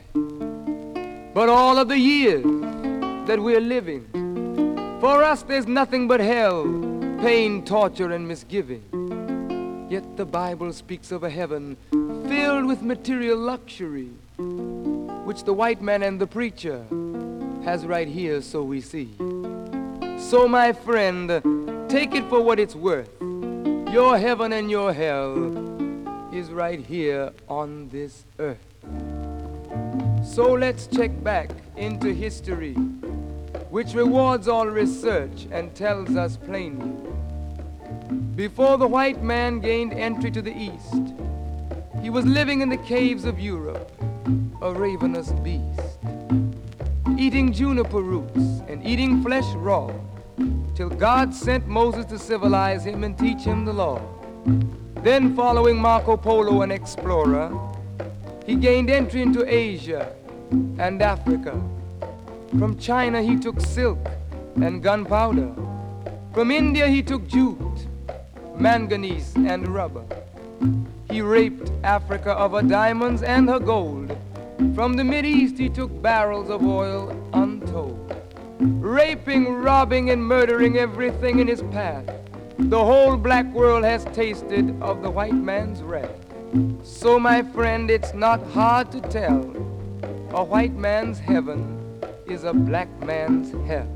But 1.33 1.49
all 1.49 1.77
of 1.77 1.87
the 1.87 1.99
years 1.99 2.43
that 3.27 3.39
we're 3.39 3.61
living, 3.61 4.07
for 4.99 5.23
us 5.23 5.43
there's 5.43 5.67
nothing 5.67 6.07
but 6.07 6.19
hell, 6.19 6.63
pain, 7.21 7.63
torture, 7.63 8.11
and 8.11 8.27
misgiving. 8.27 9.87
Yet 9.89 10.17
the 10.17 10.25
Bible 10.25 10.73
speaks 10.73 11.11
of 11.11 11.23
a 11.23 11.29
heaven 11.29 11.77
filled 12.27 12.65
with 12.65 12.81
material 12.81 13.37
luxury 13.37 14.11
which 15.27 15.43
the 15.43 15.53
white 15.53 15.81
man 15.81 16.03
and 16.03 16.21
the 16.21 16.27
preacher 16.27 16.85
has 17.63 17.85
right 17.85 18.07
here, 18.07 18.41
so 18.41 18.63
we 18.63 18.79
see. 18.79 19.13
So, 20.17 20.47
my 20.47 20.71
friend, 20.71 21.29
take 21.89 22.15
it 22.15 22.27
for 22.29 22.41
what 22.41 22.59
it's 22.59 22.75
worth. 22.75 23.09
Your 23.91 24.17
heaven 24.17 24.53
and 24.53 24.71
your 24.71 24.93
hell 24.93 25.33
is 26.37 26.51
right 26.51 26.79
here 26.79 27.31
on 27.49 27.89
this 27.89 28.25
earth. 28.37 28.59
So 30.23 30.53
let's 30.53 30.85
check 30.85 31.11
back 31.23 31.49
into 31.75 32.13
history, 32.13 32.75
which 33.71 33.95
rewards 33.95 34.47
all 34.47 34.67
research 34.67 35.47
and 35.51 35.73
tells 35.73 36.15
us 36.15 36.37
plainly. 36.37 36.93
Before 38.35 38.77
the 38.77 38.87
white 38.87 39.23
man 39.23 39.59
gained 39.59 39.93
entry 39.93 40.29
to 40.29 40.43
the 40.43 40.55
East, 40.55 41.13
he 42.03 42.11
was 42.11 42.23
living 42.23 42.61
in 42.61 42.69
the 42.69 42.77
caves 42.77 43.25
of 43.25 43.39
Europe 43.39 43.91
a 44.61 44.71
ravenous 44.71 45.31
beast, 45.43 45.99
eating 47.17 47.51
juniper 47.51 48.01
roots 48.01 48.61
and 48.67 48.85
eating 48.85 49.23
flesh 49.23 49.47
raw, 49.55 49.91
till 50.75 50.89
God 50.89 51.33
sent 51.33 51.67
Moses 51.67 52.05
to 52.05 52.19
civilize 52.19 52.85
him 52.85 53.03
and 53.03 53.17
teach 53.17 53.41
him 53.41 53.65
the 53.65 53.73
law. 53.73 53.99
Then, 55.07 55.37
following 55.37 55.77
Marco 55.77 56.17
Polo, 56.17 56.63
an 56.63 56.69
explorer, 56.69 57.57
he 58.45 58.55
gained 58.55 58.89
entry 58.89 59.21
into 59.21 59.47
Asia 59.47 60.11
and 60.51 61.01
Africa. 61.01 61.53
From 62.59 62.77
China, 62.77 63.21
he 63.21 63.37
took 63.39 63.61
silk 63.61 63.99
and 64.57 64.83
gunpowder. 64.83 65.49
From 66.33 66.51
India, 66.51 66.89
he 66.89 67.01
took 67.01 67.25
jute, 67.25 67.87
manganese, 68.57 69.33
and 69.37 69.69
rubber. 69.69 70.03
He 71.09 71.21
raped 71.21 71.71
Africa 71.85 72.31
of 72.31 72.51
her 72.51 72.61
diamonds 72.61 73.23
and 73.23 73.47
her 73.47 73.59
gold. 73.59 74.11
From 74.75 74.97
the 74.97 75.05
East, 75.23 75.57
he 75.57 75.69
took 75.69 76.01
barrels 76.01 76.49
of 76.49 76.65
oil 76.65 77.15
untold. 77.31 78.13
Raping, 78.59 79.53
robbing, 79.53 80.09
and 80.09 80.21
murdering 80.21 80.77
everything 80.77 81.39
in 81.39 81.47
his 81.47 81.61
path. 81.71 82.03
The 82.59 82.83
whole 82.83 83.17
black 83.17 83.45
world 83.53 83.83
has 83.83 84.03
tasted 84.05 84.75
of 84.81 85.03
the 85.03 85.11
white 85.11 85.35
man's 85.35 85.83
wrath. 85.83 86.09
So, 86.81 87.19
my 87.19 87.43
friend, 87.43 87.91
it's 87.91 88.15
not 88.15 88.41
hard 88.47 88.91
to 88.93 89.01
tell. 89.01 89.41
A 90.31 90.43
white 90.43 90.73
man's 90.73 91.19
heaven 91.19 92.01
is 92.25 92.45
a 92.45 92.53
black 92.53 92.89
man's 93.03 93.51
hell. 93.67 93.87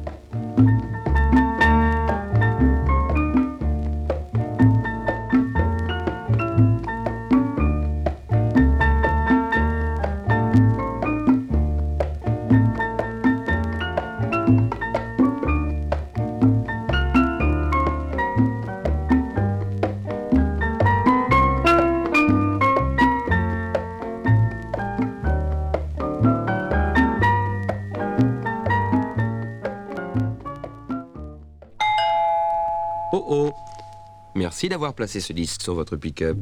Oh 33.14 33.26
oh 33.28 33.54
Merci 34.36 34.70
d'avoir 34.70 34.94
placé 34.94 35.20
ce 35.20 35.34
disque 35.34 35.62
sur 35.62 35.76
votre 35.76 35.98
pick-up. 35.98 36.38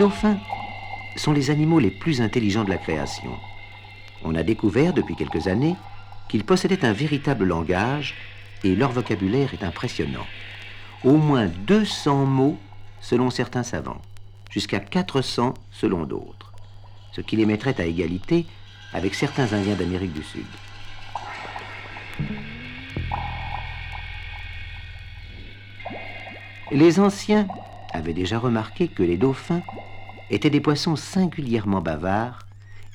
Dauphins 0.00 0.38
sont 1.14 1.34
les 1.34 1.50
animaux 1.50 1.78
les 1.78 1.90
plus 1.90 2.22
intelligents 2.22 2.64
de 2.64 2.70
la 2.70 2.78
création. 2.78 3.32
On 4.24 4.34
a 4.34 4.42
découvert 4.42 4.94
depuis 4.94 5.14
quelques 5.14 5.46
années 5.46 5.76
qu'ils 6.26 6.44
possédaient 6.44 6.86
un 6.86 6.94
véritable 6.94 7.44
langage 7.44 8.14
et 8.64 8.74
leur 8.74 8.92
vocabulaire 8.92 9.52
est 9.52 9.62
impressionnant. 9.62 10.24
Au 11.04 11.18
moins 11.18 11.48
200 11.66 12.24
mots 12.24 12.58
selon 13.02 13.28
certains 13.28 13.62
savants, 13.62 14.00
jusqu'à 14.48 14.80
400 14.80 15.52
selon 15.70 16.06
d'autres, 16.06 16.54
ce 17.12 17.20
qui 17.20 17.36
les 17.36 17.44
mettrait 17.44 17.78
à 17.78 17.84
égalité 17.84 18.46
avec 18.94 19.14
certains 19.14 19.52
Indiens 19.52 19.74
d'Amérique 19.74 20.14
du 20.14 20.22
Sud. 20.22 20.46
Les 26.72 26.98
anciens 27.00 27.46
avaient 27.92 28.14
déjà 28.14 28.38
remarqué 28.38 28.88
que 28.88 29.02
les 29.02 29.18
dauphins 29.18 29.62
étaient 30.30 30.50
des 30.50 30.60
poissons 30.60 30.96
singulièrement 30.96 31.80
bavards 31.80 32.46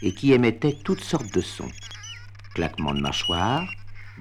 et 0.02 0.14
qui 0.14 0.34
émettaient 0.34 0.78
toutes 0.84 1.02
sortes 1.02 1.34
de 1.34 1.42
sons. 1.42 1.72
Claquements 2.54 2.94
de 2.94 3.02
mâchoires, 3.02 3.70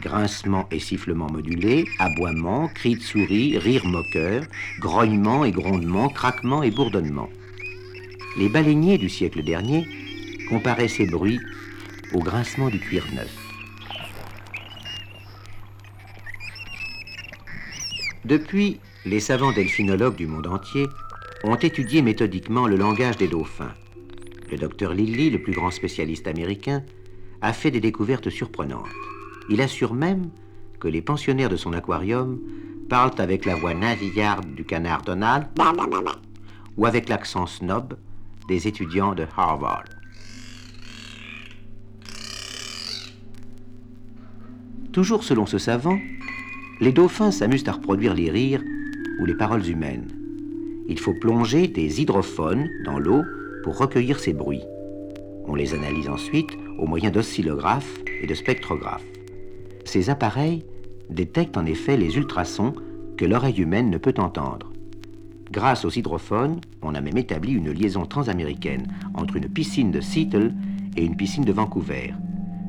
grincements 0.01 0.67
et 0.71 0.81
sifflements 0.81 1.31
modulés, 1.31 1.87
aboiements, 2.01 2.69
cris 2.69 2.97
de 2.97 3.03
souris, 3.03 3.57
rires 3.59 3.87
moqueurs, 3.87 4.45
grognements 4.81 5.45
et 5.45 5.53
grondements, 5.53 6.09
craquements 6.09 6.63
et 6.63 6.71
bourdonnements. 6.71 7.31
Les 8.37 8.49
baleiniers 8.49 8.99
du 8.99 9.09
siècle 9.09 9.45
dernier 9.45 9.87
comparaient 10.49 10.89
ces 10.89 11.07
bruits 11.07 11.41
au 12.13 12.21
grincement 12.21 12.69
du 12.69 12.81
cuir 12.81 13.05
neuf. 13.15 13.33
Depuis, 18.25 18.81
les 19.05 19.21
savants 19.21 19.53
delphinologues 19.53 20.17
du 20.17 20.27
monde 20.27 20.47
entier 20.47 20.87
ont 21.45 21.57
étudié 21.57 22.01
méthodiquement 22.01 22.67
le 22.67 22.77
langage 22.77 23.19
des 23.19 23.29
dauphins. 23.29 23.75
Le 24.51 24.57
docteur 24.57 24.95
Lilly, 24.95 25.29
le 25.29 25.43
plus 25.43 25.53
grand 25.53 25.71
spécialiste 25.71 26.27
américain, 26.27 26.83
a 27.43 27.53
fait 27.53 27.71
des 27.71 27.81
découvertes 27.81 28.31
surprenantes. 28.31 28.89
Il 29.51 29.61
assure 29.61 29.93
même 29.93 30.31
que 30.81 30.89
les 30.89 31.03
pensionnaires 31.03 31.51
de 31.51 31.57
son 31.57 31.75
aquarium 31.75 32.41
parlent 32.89 33.21
avec 33.21 33.45
la 33.45 33.57
voix 33.57 33.75
nasillarde 33.75 34.55
du 34.55 34.65
canard 34.65 35.03
Donald 35.03 35.47
ou 36.79 36.87
avec 36.87 37.11
l'accent 37.11 37.47
snob 37.47 37.99
des 38.49 38.67
étudiants 38.67 39.15
de 39.15 39.27
Harvard. 39.37 39.85
Toujours 44.93 45.25
selon 45.25 45.45
ce 45.45 45.59
savant, 45.59 45.99
les 46.81 46.93
dauphins 46.93 47.31
s'amusent 47.31 47.69
à 47.69 47.73
reproduire 47.73 48.15
les 48.15 48.31
rires 48.31 48.63
ou 49.21 49.27
les 49.27 49.35
paroles 49.35 49.67
humaines. 49.67 50.24
Il 50.87 50.99
faut 50.99 51.15
plonger 51.15 51.67
des 51.67 52.01
hydrophones 52.03 52.69
dans 52.85 52.99
l'eau 52.99 53.23
pour 53.63 53.79
recueillir 53.79 54.19
ces 54.19 54.33
bruits. 54.33 54.65
On 55.47 55.55
les 55.55 55.75
analyse 55.75 56.09
ensuite 56.09 56.51
au 56.79 56.87
moyen 56.87 57.11
d'oscillographes 57.11 58.01
et 58.23 58.27
de 58.27 58.35
spectrographes. 58.35 59.05
Ces 59.85 60.11
appareils 60.11 60.65
détectent 61.09 61.57
en 61.57 61.67
effet 61.67 61.97
les 61.97 62.17
ultrasons 62.17 62.75
que 63.17 63.25
l'oreille 63.25 63.61
humaine 63.61 63.91
ne 63.91 63.99
peut 63.99 64.15
entendre. 64.19 64.73
Grâce 65.51 65.85
aux 65.85 65.91
hydrophones, 65.91 66.61
on 66.83 66.95
a 66.95 67.01
même 67.01 67.17
établi 67.17 67.53
une 67.53 67.71
liaison 67.71 68.07
transaméricaine 68.07 68.87
entre 69.15 69.37
une 69.37 69.49
piscine 69.49 69.91
de 69.91 70.01
Seattle 70.01 70.53
et 70.97 71.05
une 71.05 71.17
piscine 71.17 71.45
de 71.45 71.53
Vancouver. 71.53 72.13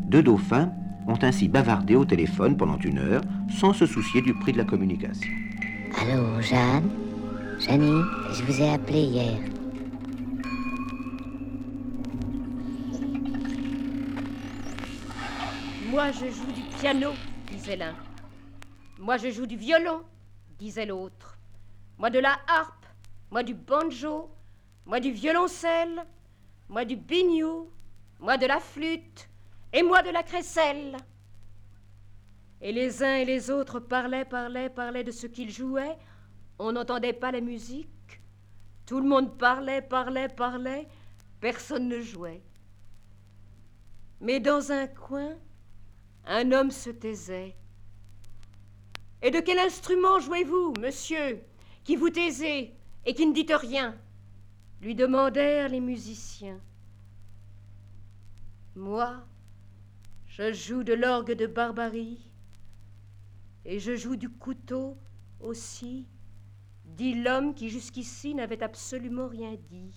Deux 0.08 0.23
dauphins 0.23 0.71
ont 1.08 1.17
ainsi 1.21 1.47
bavardé 1.47 1.95
au 1.95 2.06
téléphone 2.06 2.58
pendant 2.58 2.80
une 2.80 2.99
heure 2.99 3.21
sans 3.60 3.73
se 3.73 3.86
soucier 3.86 4.21
du 4.21 4.34
prix 4.34 4.51
de 4.51 4.58
la 4.58 4.65
communication. 4.65 5.32
Allô, 5.97 6.41
Jeanne? 6.41 7.04
Janine, 7.59 8.05
je 8.33 8.43
vous 8.43 8.61
ai 8.61 8.69
appelé 8.69 8.99
hier. 8.99 9.39
Moi, 15.89 16.11
je 16.11 16.29
joue 16.29 16.51
du 16.51 16.61
piano, 16.77 17.11
disait 17.49 17.77
l'un. 17.77 17.95
Moi, 18.99 19.17
je 19.17 19.31
joue 19.31 19.45
du 19.45 19.55
violon, 19.55 20.03
disait 20.59 20.85
l'autre. 20.85 21.37
Moi, 21.97 22.09
de 22.09 22.19
la 22.19 22.37
harpe. 22.47 22.85
Moi, 23.31 23.41
du 23.43 23.53
banjo. 23.53 24.29
Moi, 24.85 24.99
du 24.99 25.11
violoncelle. 25.11 26.05
Moi, 26.67 26.83
du 26.83 26.97
biniou. 26.97 27.69
Moi, 28.19 28.37
de 28.37 28.47
la 28.47 28.59
flûte. 28.59 29.29
Et 29.71 29.81
moi, 29.81 30.01
de 30.01 30.09
la 30.09 30.23
crécelle. 30.23 30.97
Et 32.59 32.73
les 32.73 33.01
uns 33.01 33.15
et 33.15 33.25
les 33.25 33.49
autres 33.49 33.79
parlaient, 33.79 34.25
parlaient, 34.25 34.69
parlaient 34.69 35.03
de 35.03 35.11
ce 35.11 35.27
qu'ils 35.27 35.51
jouaient. 35.51 35.97
On 36.59 36.71
n'entendait 36.71 37.13
pas 37.13 37.31
la 37.31 37.41
musique. 37.41 37.89
Tout 38.85 38.99
le 38.99 39.07
monde 39.07 39.37
parlait, 39.37 39.81
parlait, 39.81 40.29
parlait. 40.29 40.87
Personne 41.39 41.87
ne 41.87 42.01
jouait. 42.01 42.41
Mais 44.21 44.39
dans 44.39 44.71
un 44.71 44.87
coin, 44.87 45.35
un 46.25 46.51
homme 46.51 46.71
se 46.71 46.89
taisait. 46.89 47.55
Et 49.21 49.31
de 49.31 49.39
quel 49.39 49.59
instrument 49.59 50.19
jouez-vous, 50.19 50.73
monsieur, 50.79 51.41
qui 51.83 51.95
vous 51.95 52.09
taisez 52.09 52.73
et 53.05 53.13
qui 53.13 53.25
ne 53.25 53.33
dites 53.33 53.53
rien? 53.53 53.95
lui 54.81 54.93
demandèrent 54.93 55.69
les 55.69 55.79
musiciens. 55.79 56.59
Moi, 58.75 59.25
je 60.27 60.53
joue 60.53 60.83
de 60.83 60.93
l'orgue 60.93 61.31
de 61.31 61.47
barbarie 61.47 62.29
et 63.63 63.79
je 63.79 63.95
joue 63.95 64.15
du 64.15 64.29
couteau 64.29 64.97
aussi, 65.39 66.05
dit 66.95 67.13
l'homme 67.13 67.53
qui 67.53 67.69
jusqu'ici 67.69 68.34
n'avait 68.34 68.63
absolument 68.63 69.27
rien 69.27 69.55
dit. 69.69 69.93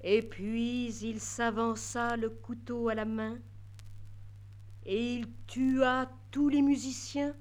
Et 0.00 0.22
puis 0.22 0.94
il 1.02 1.20
s'avança 1.20 2.16
le 2.16 2.30
couteau 2.30 2.88
à 2.88 2.94
la 2.94 3.04
main, 3.04 3.38
et 4.84 5.14
il 5.14 5.26
tua 5.46 6.08
tous 6.30 6.48
les 6.48 6.62
musiciens, 6.62 7.34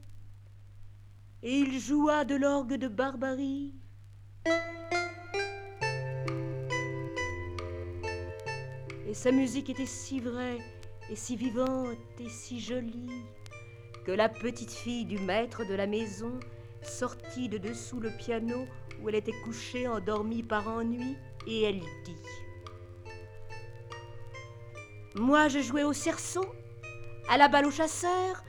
et 1.43 1.59
il 1.59 1.79
joua 1.79 2.25
de 2.25 2.35
l'orgue 2.35 2.75
de 2.75 2.87
barbarie. 2.87 3.75
Et 9.07 9.13
sa 9.13 9.31
musique 9.31 9.69
était 9.69 9.85
si 9.85 10.19
vraie, 10.19 10.57
et 11.09 11.15
si 11.15 11.35
vivante, 11.35 11.97
et 12.19 12.29
si 12.29 12.59
jolie, 12.59 13.21
que 14.05 14.11
la 14.11 14.27
petite 14.27 14.71
fille 14.71 15.05
du 15.05 15.19
maître 15.19 15.63
de 15.65 15.75
la 15.75 15.87
maison 15.87 16.39
sortit 16.87 17.49
de 17.49 17.57
dessous 17.57 17.99
le 17.99 18.09
piano 18.11 18.67
où 19.01 19.09
elle 19.09 19.15
était 19.15 19.39
couchée 19.43 19.87
endormie 19.87 20.43
par 20.43 20.67
ennui, 20.67 21.17
et 21.47 21.63
elle 21.63 21.79
dit 21.79 22.15
Moi, 25.15 25.47
je 25.47 25.59
jouais 25.59 25.83
au 25.83 25.93
cerceau, 25.93 26.45
à 27.29 27.37
la 27.37 27.47
balle 27.47 27.65
au 27.65 27.71
chasseur, 27.71 28.43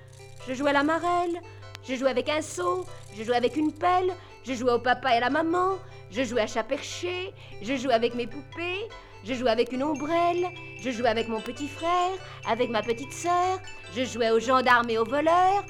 je 0.46 0.54
jouais 0.54 0.70
à 0.70 0.74
la 0.74 0.82
marelle, 0.82 1.40
je 1.88 1.94
jouais 1.94 2.10
avec 2.10 2.28
un 2.28 2.42
seau, 2.42 2.84
je 3.16 3.22
jouais 3.22 3.36
avec 3.36 3.56
une 3.56 3.72
pelle, 3.72 4.12
je 4.44 4.54
jouais 4.54 4.72
au 4.72 4.78
papa 4.78 5.14
et 5.14 5.18
à 5.18 5.20
la 5.20 5.30
maman, 5.30 5.78
je 6.10 6.22
jouais 6.22 6.42
à 6.42 6.46
chat 6.46 6.64
perché, 6.64 7.32
je 7.62 7.76
jouais 7.76 7.94
avec 7.94 8.14
mes 8.14 8.26
poupées, 8.26 8.88
je 9.24 9.34
jouais 9.34 9.50
avec 9.50 9.72
une 9.72 9.82
ombrelle, 9.82 10.46
je 10.80 10.90
jouais 10.90 11.08
avec 11.08 11.28
mon 11.28 11.40
petit 11.40 11.68
frère, 11.68 12.12
avec 12.48 12.70
ma 12.70 12.82
petite 12.82 13.12
sœur, 13.12 13.60
je 13.94 14.04
jouais 14.04 14.30
aux 14.30 14.40
gendarmes 14.40 14.90
et 14.90 14.98
aux 14.98 15.04
voleurs, 15.04 15.64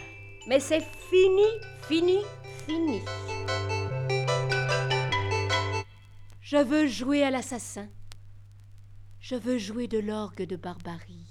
mais 0.47 0.61
c'est 0.61 0.83
fini, 1.11 1.47
fini, 1.89 2.19
Je 6.41 6.57
veux 6.65 6.87
jouer 6.87 7.23
à 7.23 7.31
l'assassin. 7.31 7.89
Je 9.21 9.37
veux 9.37 9.59
jouer 9.59 9.87
de 9.87 9.99
l'orgue 9.99 10.43
de 10.43 10.57
barbarie. 10.57 11.27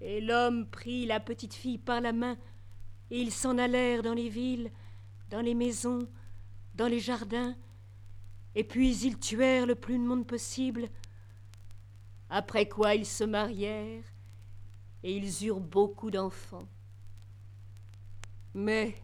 Et 0.00 0.20
l'homme 0.22 0.70
prit 0.70 1.04
la 1.04 1.20
petite 1.20 1.52
fille 1.52 1.76
par 1.78 2.00
la 2.00 2.12
main, 2.12 2.38
et 3.10 3.20
ils 3.20 3.32
s'en 3.32 3.58
allèrent 3.58 4.02
dans 4.02 4.14
les 4.14 4.30
villes, 4.30 4.70
dans 5.28 5.42
les 5.42 5.54
maisons, 5.54 6.08
dans 6.74 6.86
les 6.86 7.00
jardins, 7.00 7.54
et 8.54 8.64
puis 8.64 8.96
ils 9.02 9.18
tuèrent 9.18 9.66
le 9.66 9.74
plus 9.74 9.98
de 9.98 10.04
monde 10.04 10.26
possible, 10.26 10.88
après 12.30 12.68
quoi 12.68 12.94
ils 12.94 13.06
se 13.06 13.24
marièrent, 13.24 14.04
et 15.02 15.14
ils 15.14 15.46
eurent 15.46 15.60
beaucoup 15.60 16.10
d'enfants. 16.10 16.68
Mais 18.54 18.94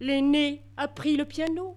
l'aîné 0.00 0.64
apprit 0.76 1.16
le 1.16 1.24
piano, 1.24 1.76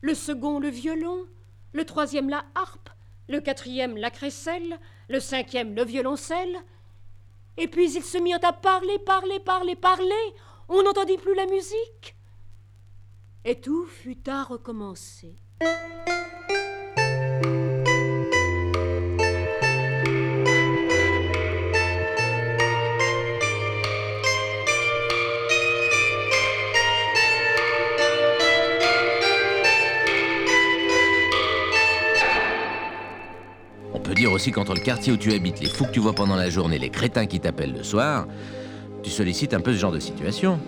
le 0.00 0.14
second 0.14 0.58
le 0.58 0.68
violon, 0.68 1.26
le 1.72 1.84
troisième 1.84 2.28
la 2.28 2.44
harpe, 2.54 2.90
le 3.28 3.40
quatrième 3.40 3.96
la 3.96 4.10
crécelle, 4.10 4.78
le 5.08 5.20
cinquième 5.20 5.74
le 5.74 5.84
violoncelle, 5.84 6.58
et 7.58 7.66
puis 7.66 7.92
ils 7.92 8.04
se 8.04 8.18
mirent 8.18 8.38
à 8.44 8.52
parler, 8.52 8.98
parler, 9.00 9.40
parler, 9.40 9.74
parler. 9.74 10.34
On 10.68 10.82
n'entendit 10.82 11.18
plus 11.18 11.34
la 11.34 11.46
musique. 11.46 12.16
Et 13.44 13.60
tout 13.60 13.86
fut 13.86 14.28
à 14.30 14.44
recommencer. 14.44 15.36
Dire 34.18 34.32
aussi 34.32 34.50
qu'entre 34.50 34.74
le 34.74 34.80
quartier 34.80 35.12
où 35.12 35.16
tu 35.16 35.32
habites, 35.32 35.60
les 35.60 35.68
fous 35.68 35.84
que 35.84 35.92
tu 35.92 36.00
vois 36.00 36.12
pendant 36.12 36.34
la 36.34 36.50
journée, 36.50 36.78
les 36.78 36.90
crétins 36.90 37.26
qui 37.26 37.38
t'appellent 37.38 37.72
le 37.72 37.84
soir, 37.84 38.26
tu 39.04 39.10
sollicites 39.10 39.54
un 39.54 39.60
peu 39.60 39.72
ce 39.72 39.78
genre 39.78 39.92
de 39.92 40.00
situation. 40.00 40.58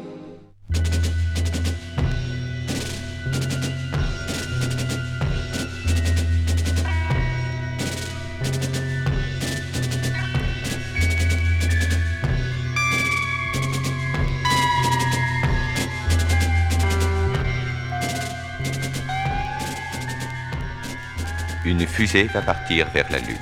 Fusée 22.01 22.31
va 22.33 22.41
partir 22.41 22.89
vers 22.93 23.13
la 23.13 23.19
Lune. 23.19 23.37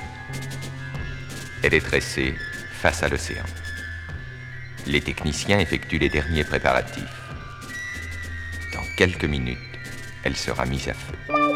Elle 1.63 1.75
est 1.75 1.79
dressée 1.79 2.35
face 2.73 3.01
à 3.03 3.07
l'océan. 3.07 3.45
Les 4.85 4.99
techniciens 4.99 5.59
effectuent 5.59 5.97
les 5.97 6.09
derniers 6.09 6.43
préparatifs. 6.43 7.21
Dans 8.73 8.83
quelques 8.97 9.23
minutes, 9.23 9.57
elle 10.25 10.35
sera 10.35 10.65
mise 10.65 10.89
à 10.89 10.93
feu. 10.93 11.48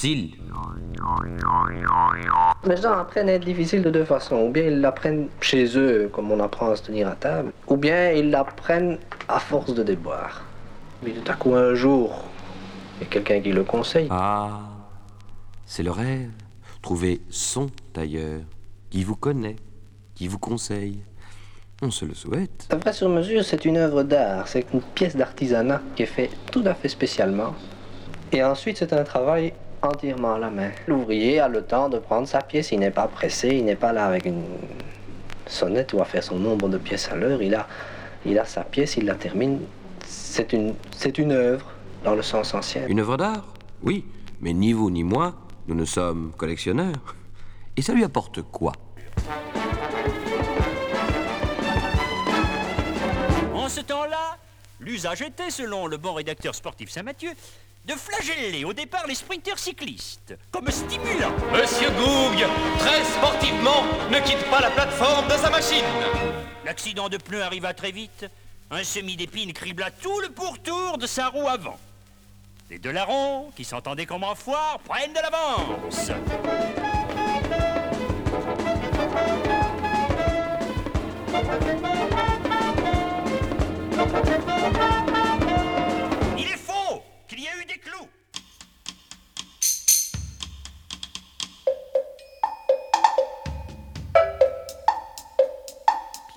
Difficile. 0.00 0.30
Les 2.64 2.76
gens 2.76 2.92
apprennent 2.92 3.28
à 3.28 3.32
être 3.34 3.44
difficiles 3.44 3.82
de 3.82 3.90
deux 3.90 4.04
façons. 4.04 4.36
Ou 4.36 4.50
bien 4.50 4.64
ils 4.64 4.80
l'apprennent 4.80 5.28
chez 5.40 5.76
eux, 5.76 6.10
comme 6.12 6.30
on 6.30 6.40
apprend 6.40 6.70
à 6.70 6.76
se 6.76 6.82
tenir 6.82 7.08
à 7.08 7.14
table, 7.14 7.52
ou 7.66 7.76
bien 7.76 8.12
ils 8.12 8.30
l'apprennent 8.30 8.98
à 9.28 9.38
force 9.38 9.74
de 9.74 9.82
déboire. 9.82 10.42
Mais 11.02 11.10
tout 11.10 11.30
à 11.30 11.34
coup, 11.34 11.54
un 11.54 11.74
jour, 11.74 12.24
il 12.98 13.04
y 13.04 13.06
a 13.06 13.10
quelqu'un 13.10 13.40
qui 13.40 13.52
le 13.52 13.64
conseille. 13.64 14.08
Ah, 14.10 14.60
c'est 15.64 15.82
le 15.82 15.90
rêve. 15.90 16.30
Trouver 16.82 17.20
son 17.28 17.66
tailleur 17.92 18.40
qui 18.88 19.04
vous 19.04 19.16
connaît, 19.16 19.56
qui 20.14 20.28
vous 20.28 20.38
conseille. 20.38 21.00
On 21.82 21.90
se 21.90 22.04
le 22.04 22.14
souhaite. 22.14 22.68
Vrai 22.70 22.92
sur 22.92 23.08
mesure, 23.08 23.44
c'est 23.44 23.64
une 23.64 23.76
œuvre 23.78 24.02
d'art. 24.02 24.48
C'est 24.48 24.66
une 24.72 24.80
pièce 24.80 25.16
d'artisanat 25.16 25.80
qui 25.94 26.02
est 26.02 26.06
faite 26.06 26.30
tout 26.50 26.62
à 26.66 26.74
fait 26.74 26.88
spécialement. 26.88 27.54
Et 28.32 28.42
ensuite, 28.42 28.78
c'est 28.78 28.92
un 28.92 29.04
travail 29.04 29.52
entièrement 29.82 30.34
à 30.34 30.38
la 30.38 30.50
main. 30.50 30.70
L'ouvrier 30.86 31.40
a 31.40 31.48
le 31.48 31.62
temps 31.62 31.88
de 31.88 31.98
prendre 31.98 32.26
sa 32.26 32.40
pièce. 32.40 32.72
Il 32.72 32.80
n'est 32.80 32.90
pas 32.90 33.08
pressé. 33.08 33.48
Il 33.48 33.64
n'est 33.64 33.76
pas 33.76 33.92
là 33.92 34.06
avec 34.06 34.26
une 34.26 34.44
sonnette 35.46 35.92
ou 35.92 36.00
à 36.00 36.04
faire 36.04 36.22
son 36.22 36.38
nombre 36.38 36.68
de 36.68 36.78
pièces 36.78 37.10
à 37.10 37.16
l'heure. 37.16 37.42
Il 37.42 37.54
a, 37.54 37.66
il 38.24 38.38
a 38.38 38.44
sa 38.44 38.62
pièce, 38.62 38.96
il 38.96 39.06
la 39.06 39.14
termine. 39.14 39.60
C'est 40.06 40.52
une, 40.52 40.74
c'est 40.96 41.18
une 41.18 41.32
œuvre 41.32 41.66
dans 42.04 42.14
le 42.14 42.22
sens 42.22 42.54
ancien. 42.54 42.86
Une 42.86 43.00
œuvre 43.00 43.16
d'art 43.16 43.54
Oui, 43.82 44.04
mais 44.40 44.52
ni 44.52 44.72
vous 44.72 44.90
ni 44.90 45.04
moi, 45.04 45.34
nous 45.66 45.74
ne 45.74 45.84
sommes 45.84 46.32
collectionneurs. 46.36 47.16
Et 47.76 47.82
ça 47.82 47.92
lui 47.92 48.04
apporte 48.04 48.42
quoi? 48.42 48.72
En 53.54 53.68
ce 53.68 53.80
temps-là, 53.80 54.36
l'usage 54.80 55.22
était, 55.22 55.50
selon 55.50 55.86
le 55.86 55.96
bon 55.96 56.14
rédacteur 56.14 56.54
sportif 56.54 56.90
Saint-Mathieu, 56.90 57.30
de 57.84 57.94
flageller 57.94 58.64
au 58.64 58.72
départ 58.72 59.06
les 59.06 59.14
sprinteurs 59.14 59.58
cyclistes, 59.58 60.36
comme 60.50 60.70
stimulant. 60.70 61.32
Monsieur 61.52 61.90
Goug, 61.90 62.46
très 62.78 63.04
sportivement, 63.04 63.84
ne 64.10 64.18
quitte 64.20 64.44
pas 64.50 64.60
la 64.60 64.70
plateforme 64.70 65.26
de 65.28 65.32
sa 65.32 65.50
machine. 65.50 65.84
L'accident 66.64 67.08
de 67.08 67.16
pneu 67.16 67.42
arriva 67.42 67.72
très 67.74 67.90
vite, 67.90 68.26
un 68.70 68.84
semis 68.84 69.16
d'épines 69.16 69.52
cribla 69.52 69.90
tout 69.90 70.20
le 70.20 70.28
pourtour 70.28 70.98
de 70.98 71.06
sa 71.06 71.28
roue 71.28 71.48
avant. 71.48 71.78
Les 72.70 72.78
deux 72.78 72.92
larrons, 72.92 73.50
qui 73.56 73.64
s'entendaient 73.64 74.06
comme 74.06 74.22
en 74.22 74.34
foire, 74.36 74.78
prennent 74.84 75.12
de 75.12 75.18
l'avance. 75.18 76.10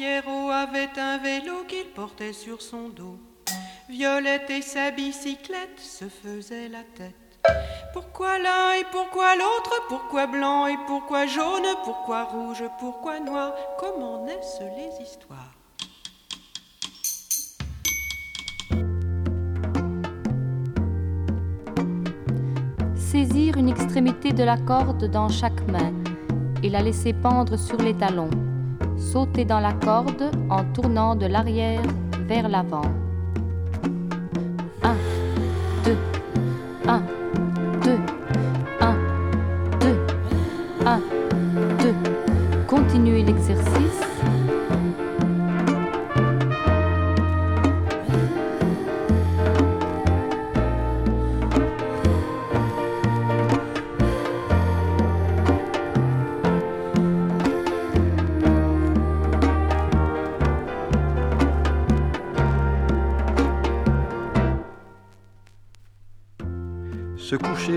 Pierrot 0.03 0.49
avait 0.49 0.99
un 0.99 1.17
vélo 1.17 1.63
qu'il 1.65 1.87
portait 1.95 2.33
sur 2.33 2.61
son 2.61 2.89
dos. 2.89 3.17
Violette 3.87 4.49
et 4.49 4.61
sa 4.61 4.91
bicyclette 4.91 5.79
se 5.79 6.09
faisaient 6.09 6.67
la 6.67 6.83
tête. 6.93 7.39
Pourquoi 7.93 8.37
l'un 8.37 8.73
et 8.73 8.85
pourquoi 8.91 9.33
l'autre? 9.37 9.71
Pourquoi 9.87 10.27
blanc 10.27 10.67
et 10.67 10.75
pourquoi 10.87 11.25
jaune? 11.25 11.63
Pourquoi 11.85 12.25
rouge? 12.25 12.65
Pourquoi 12.81 13.21
noir? 13.21 13.53
Comment 13.79 14.25
naissent 14.25 14.59
les 14.75 15.05
histoires? 15.05 15.53
Saisir 22.97 23.55
une 23.55 23.69
extrémité 23.69 24.33
de 24.33 24.43
la 24.43 24.57
corde 24.57 25.09
dans 25.09 25.29
chaque 25.29 25.65
main 25.69 25.93
et 26.61 26.69
la 26.69 26.81
laisser 26.81 27.13
pendre 27.13 27.55
sur 27.55 27.77
les 27.77 27.95
talons. 27.95 28.29
Sauter 29.11 29.45
dans 29.45 29.59
la 29.59 29.73
corde 29.73 30.31
en 30.49 30.63
tournant 30.73 31.15
de 31.15 31.27
l'arrière 31.27 31.83
vers 32.27 32.47
l'avant. 32.49 33.02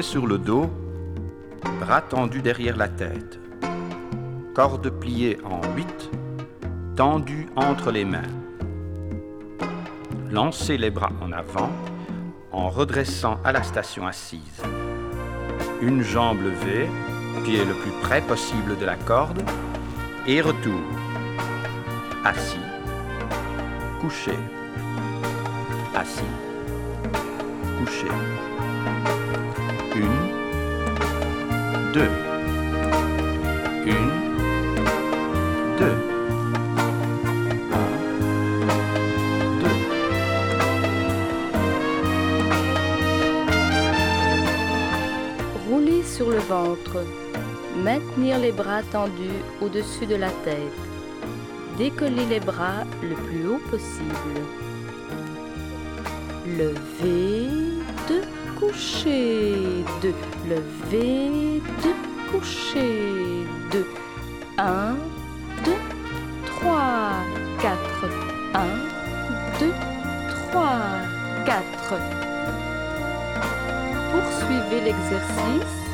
Sur 0.02 0.26
le 0.26 0.36
dos, 0.38 0.70
bras 1.80 2.02
tendus 2.02 2.42
derrière 2.42 2.76
la 2.76 2.86
tête, 2.86 3.40
corde 4.54 4.88
pliée 4.90 5.38
en 5.44 5.60
huit, 5.74 6.10
tendue 6.96 7.48
entre 7.56 7.90
les 7.90 8.04
mains. 8.04 8.30
Lancer 10.30 10.76
les 10.76 10.90
bras 10.90 11.12
en 11.22 11.32
avant 11.32 11.70
en 12.52 12.68
redressant 12.68 13.38
à 13.42 13.52
la 13.52 13.62
station 13.62 14.06
assise. 14.06 14.62
Une 15.80 16.02
jambe 16.02 16.42
levée, 16.42 16.88
pied 17.44 17.64
le 17.64 17.74
plus 17.74 17.92
près 18.02 18.20
possible 18.20 18.78
de 18.78 18.84
la 18.84 18.96
corde, 18.96 19.42
et 20.26 20.40
retour. 20.40 20.80
Assis, 22.22 22.58
couché, 24.00 24.36
assis, 25.94 26.22
couché. 27.78 28.35
Deux. 31.96 32.10
Une, 33.86 34.10
deux. 35.78 35.96
Deux. 39.62 39.78
Rouler 45.68 46.02
sur 46.02 46.28
le 46.28 46.38
ventre. 46.38 46.98
Maintenir 47.82 48.38
les 48.40 48.52
bras 48.52 48.82
tendus 48.92 49.40
au-dessus 49.62 50.06
de 50.06 50.16
la 50.16 50.30
tête. 50.44 50.80
Décoller 51.78 52.26
les 52.26 52.40
bras 52.40 52.84
le 53.02 53.14
plus 53.26 53.46
haut 53.48 53.62
possible. 53.70 54.40
Lever, 56.58 57.35
coucher, 58.58 59.84
de 60.02 60.12
lever, 60.48 61.60
de 61.84 61.92
coucher, 62.30 63.46
de 63.72 63.84
1, 64.58 64.96
2, 65.64 65.72
3, 66.46 67.12
4, 67.60 67.78
1, 68.54 68.60
2, 69.60 69.72
3, 70.50 70.68
4. 71.44 71.94
Poursuivez 74.10 74.80
l'exercice. 74.84 75.85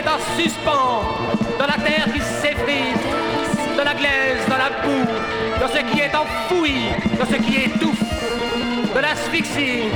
Est 0.00 0.08
en 0.08 0.18
suspens, 0.36 1.02
dans 1.58 1.66
la 1.66 1.74
terre 1.84 2.06
qui 2.12 2.20
s'effrite, 2.20 3.04
dans 3.76 3.84
la 3.84 3.94
glaise, 3.94 4.40
dans 4.48 4.56
la 4.56 4.70
boue, 4.82 5.06
dans 5.60 5.68
ce 5.68 5.80
qui 5.92 6.00
est 6.00 6.12
enfoui, 6.14 6.88
dans 7.18 7.26
ce 7.26 7.36
qui 7.36 7.64
étouffe, 7.64 8.00
de 8.94 9.00
l'asphyxie, 9.00 9.90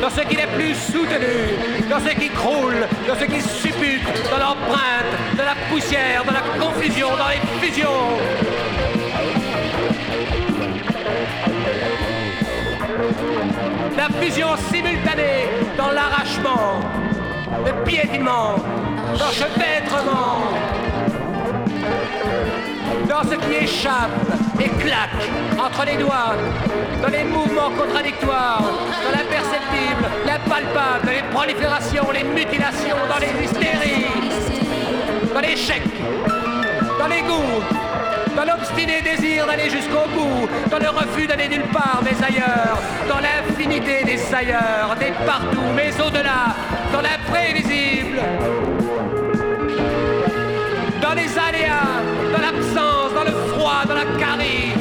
dans 0.00 0.10
ce 0.10 0.20
qui 0.22 0.36
n'est 0.36 0.46
plus 0.46 0.74
soutenu, 0.74 1.88
dans 1.90 2.00
ce 2.00 2.14
qui 2.14 2.28
croule, 2.30 2.86
dans 3.06 3.14
ce 3.14 3.24
qui 3.24 3.40
suppute, 3.42 4.02
dans 4.30 4.38
l'empreinte, 4.38 5.12
de 5.34 5.42
la 5.42 5.54
poussière, 5.70 6.24
dans 6.24 6.32
la 6.32 6.64
confusion, 6.64 7.08
dans 7.10 7.28
les 7.28 7.66
fusions. 7.66 8.06
La 13.96 14.08
fusion 14.20 14.48
simultanée 14.70 15.48
dans 15.76 15.90
l'arrachement, 15.90 16.80
le 17.64 17.84
piétinement, 17.84 18.56
l'enchevêtrement, 19.12 20.38
dans 23.08 23.22
ce 23.22 23.36
qui 23.36 23.64
échappe 23.64 24.10
et 24.60 24.68
claque 24.68 25.10
entre 25.58 25.84
les 25.86 25.96
doigts, 25.96 26.34
dans 27.02 27.08
les 27.08 27.24
mouvements 27.24 27.70
contradictoires, 27.70 28.62
dans 29.04 29.10
l'imperceptible, 29.16 30.04
l'impalpable, 30.26 31.10
les 31.10 31.22
proliférations, 31.34 32.10
les 32.12 32.24
mutilations, 32.24 32.96
dans 33.08 33.18
les 33.18 33.44
hystéries, 33.44 34.06
dans 35.32 35.40
l'échec, 35.40 35.82
dans 36.98 37.06
les 37.06 37.22
goûts, 37.22 37.62
dans 38.34 38.44
l'obstiné 38.44 39.02
désir 39.02 39.46
d'aller 39.46 39.70
jusqu'au 39.70 40.06
bout, 40.14 40.48
dans 40.70 40.78
le 40.78 40.88
refus 40.88 41.26
d'aller 41.26 41.48
nulle 41.48 41.68
part 41.72 42.00
mais 42.02 42.16
ailleurs, 42.24 42.78
dans 43.08 43.20
l'infinité 43.20 44.04
des 44.04 44.34
ailleurs, 44.34 44.94
des 44.98 45.12
partout 45.24 45.70
mais 45.74 45.90
au-delà, 46.00 46.55
dans 46.92 47.00
l'imprévisible, 47.00 48.20
dans 51.00 51.14
les 51.14 51.38
aléas, 51.38 52.02
dans 52.32 52.40
l'absence, 52.40 53.12
dans 53.14 53.24
le 53.24 53.32
froid, 53.52 53.84
dans 53.86 53.94
la 53.94 54.06
carie, 54.18 54.72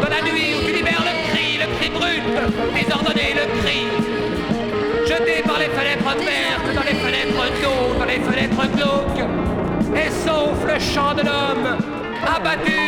dans 0.00 0.08
la 0.08 0.22
nuit 0.22 0.54
où 0.56 0.66
tu 0.66 0.72
libères 0.72 1.04
le 1.04 1.14
cri, 1.30 1.58
le 1.58 1.66
cri 1.78 1.90
brut, 1.90 2.22
désordonné, 2.74 3.34
le 3.34 3.46
cri, 3.60 3.80
jeté 5.06 5.42
par 5.46 5.58
les 5.58 5.68
fenêtres 5.68 6.16
vertes, 6.16 6.74
dans 6.74 6.82
les 6.82 6.98
fenêtres 7.04 7.44
d'eau, 7.62 7.98
dans 7.98 8.06
les 8.06 8.20
fenêtres 8.20 8.66
glauques, 8.76 9.24
et 9.96 10.10
sauf 10.10 10.56
le 10.66 10.78
chant 10.78 11.14
de 11.14 11.22
l'homme, 11.22 11.78
abattu 12.26 12.80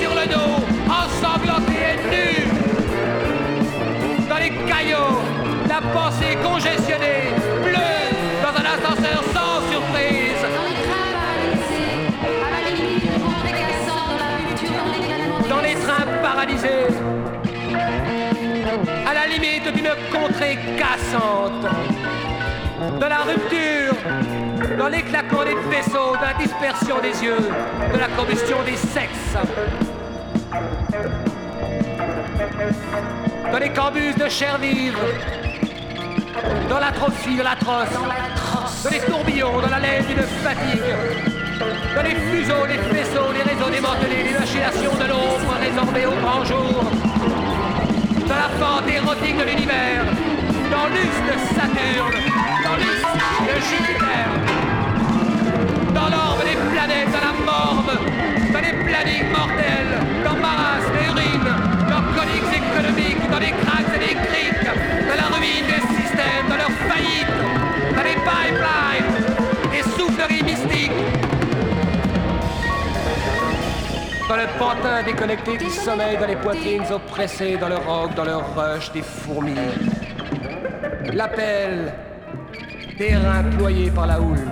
sur 0.00 0.10
le 0.10 0.26
dos, 0.26 0.64
ensanglanté 0.88 1.72
et 1.90 1.98
nu. 2.10 2.28
Dans 4.28 4.38
les 4.38 4.50
caillots, 4.50 5.20
la 5.68 5.80
pensée 5.92 6.36
congestionnée, 6.42 7.34
d'une 19.94 20.20
contrée 20.20 20.58
cassante. 20.76 21.66
Dans 22.98 23.08
la 23.08 23.18
rupture, 23.18 23.94
dans 24.78 24.88
l'éclatement 24.88 25.44
des 25.44 25.54
vaisseaux, 25.68 26.16
de 26.16 26.22
la 26.22 26.34
dispersion 26.34 27.00
des 27.00 27.24
yeux, 27.24 27.50
de 27.92 27.98
la 27.98 28.08
combustion 28.08 28.56
des 28.64 28.76
sexes. 28.76 29.36
Dans 33.52 33.58
les 33.58 33.70
cambus 33.70 34.14
de 34.14 34.28
chair 34.28 34.58
vive, 34.58 34.96
dans 36.68 36.78
l'atrophie 36.78 37.36
de 37.36 37.42
l'atroce, 37.42 37.88
dans 38.84 38.90
les 38.90 39.00
tourbillons, 39.00 39.60
dans 39.60 39.68
la 39.68 39.78
laine 39.78 40.04
d'une 40.06 40.22
fatigue, 40.22 40.80
dans 41.94 42.02
les 42.02 42.14
fuseaux, 42.14 42.64
les 42.66 42.78
faisceaux, 42.78 43.32
les 43.34 43.42
réseaux 43.42 43.70
démantelés, 43.70 44.22
les 44.32 44.38
machinations 44.38 44.94
de 44.94 45.08
l'ombre 45.08 45.54
résorbées 45.60 46.06
au 46.06 46.14
grand 46.22 46.44
jour, 46.44 46.84
la 48.40 48.48
fente 48.58 48.88
érotique 48.88 49.36
de 49.36 49.44
l'univers, 49.44 50.04
dans 50.74 50.86
l'us 50.94 51.18
de 51.28 51.36
Saturne, 51.54 52.20
dans 52.64 52.76
l'us 52.82 53.04
de 53.48 53.56
Jupiter, 53.68 54.28
dans 55.92 56.08
l'orbe 56.14 56.42
des 56.50 56.58
planètes, 56.72 57.10
dans 57.16 57.24
la 57.28 57.34
morve, 57.52 57.92
dans 58.54 58.62
les 58.66 58.76
plannings 58.86 59.30
mortels, 59.36 59.92
dans 60.24 60.38
Maras, 60.40 60.86
les 60.94 61.06
urines, 61.10 61.52
dans 61.92 62.02
coliques 62.16 62.54
économiques, 62.62 63.24
dans 63.30 63.42
les 63.46 63.54
cracks 63.62 63.92
et 63.96 64.00
les 64.06 64.16
criques, 64.26 64.68
dans 65.08 65.18
la 65.22 65.28
ruine 65.36 65.66
des 65.72 65.82
systèmes, 65.96 66.46
dans 66.48 66.60
leur 66.64 66.74
faillite, 66.88 67.36
dans 67.96 68.04
les 68.08 68.18
pipelines, 68.28 68.99
dans 74.30 74.36
le 74.36 74.46
pantin 74.60 75.02
déconnecté 75.02 75.58
du 75.58 75.68
sommeil, 75.68 76.16
dans 76.16 76.28
les 76.28 76.36
poitrines 76.36 76.84
oppressées, 76.92 77.56
dans 77.56 77.68
le 77.68 77.78
roc, 77.78 78.14
dans 78.14 78.24
le 78.24 78.36
rush 78.36 78.92
des 78.92 79.02
fourmis. 79.02 79.56
L'appel 81.12 81.92
des 82.96 83.16
reins 83.16 83.42
par 83.92 84.06
la 84.06 84.20
houle. 84.20 84.46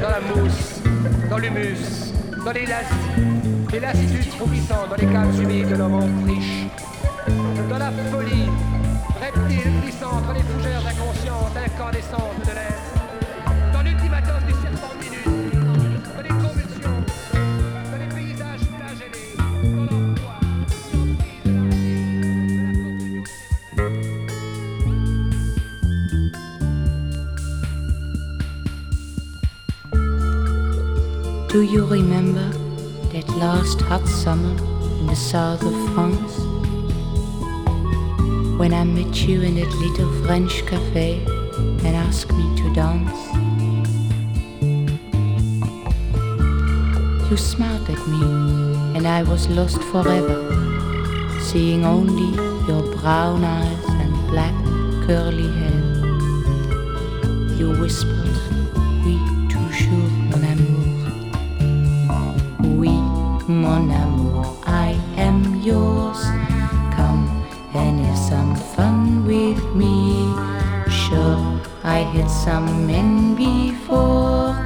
Dans 0.00 0.08
la 0.08 0.20
mousse, 0.20 0.82
dans 1.28 1.38
l'humus, 1.38 2.12
dans 2.44 2.52
les 2.52 2.66
lassitudes, 2.66 3.72
les 3.72 3.80
lassitudes 3.80 4.68
dans 4.68 4.96
les 4.96 5.06
caves 5.06 5.42
humides 5.42 5.70
de 5.70 5.74
l'homme 5.74 5.94
en 5.94 6.24
friche. 6.24 6.66
Dans 7.68 7.78
la 7.78 7.90
folie, 8.12 8.48
reptile 9.20 9.80
glissant 9.82 10.18
entre 10.18 10.32
les 10.34 10.44
fougères 10.44 10.86
inconscientes, 10.86 11.56
incandescentes 11.56 12.40
de 12.44 12.54
l'air. 12.54 12.81
Do 31.52 31.60
you 31.60 31.84
remember 31.84 32.48
that 33.12 33.28
last 33.36 33.78
hot 33.82 34.08
summer 34.08 34.56
in 35.00 35.06
the 35.06 35.14
south 35.14 35.62
of 35.62 35.74
France? 35.92 36.38
When 38.58 38.72
I 38.72 38.84
met 38.84 39.28
you 39.28 39.42
in 39.42 39.56
that 39.56 39.68
little 39.68 40.10
French 40.24 40.64
cafe 40.64 41.22
and 41.84 41.88
asked 41.88 42.32
me 42.32 42.56
to 42.56 42.72
dance? 42.72 43.20
You 47.30 47.36
smiled 47.36 47.90
at 47.90 48.08
me 48.08 48.22
and 48.96 49.06
I 49.06 49.22
was 49.22 49.46
lost 49.50 49.82
forever, 49.92 50.38
seeing 51.42 51.84
only 51.84 52.34
your 52.66 52.82
brown 52.96 53.44
eyes 53.44 53.84
and 54.00 54.14
black 54.28 54.54
curly 55.06 55.52
hair. 55.60 55.82
You 57.58 57.78
whispered, 57.78 58.61
mon 63.52 63.90
amour, 63.90 64.56
I 64.64 64.98
am 65.16 65.60
yours. 65.60 66.20
Come 66.96 67.28
and 67.74 68.00
have 68.00 68.18
some 68.18 68.56
fun 68.56 69.26
with 69.26 69.62
me. 69.74 70.32
Sure, 70.88 71.60
I 71.84 71.98
had 72.14 72.28
some 72.28 72.86
men 72.86 73.34
before, 73.34 74.56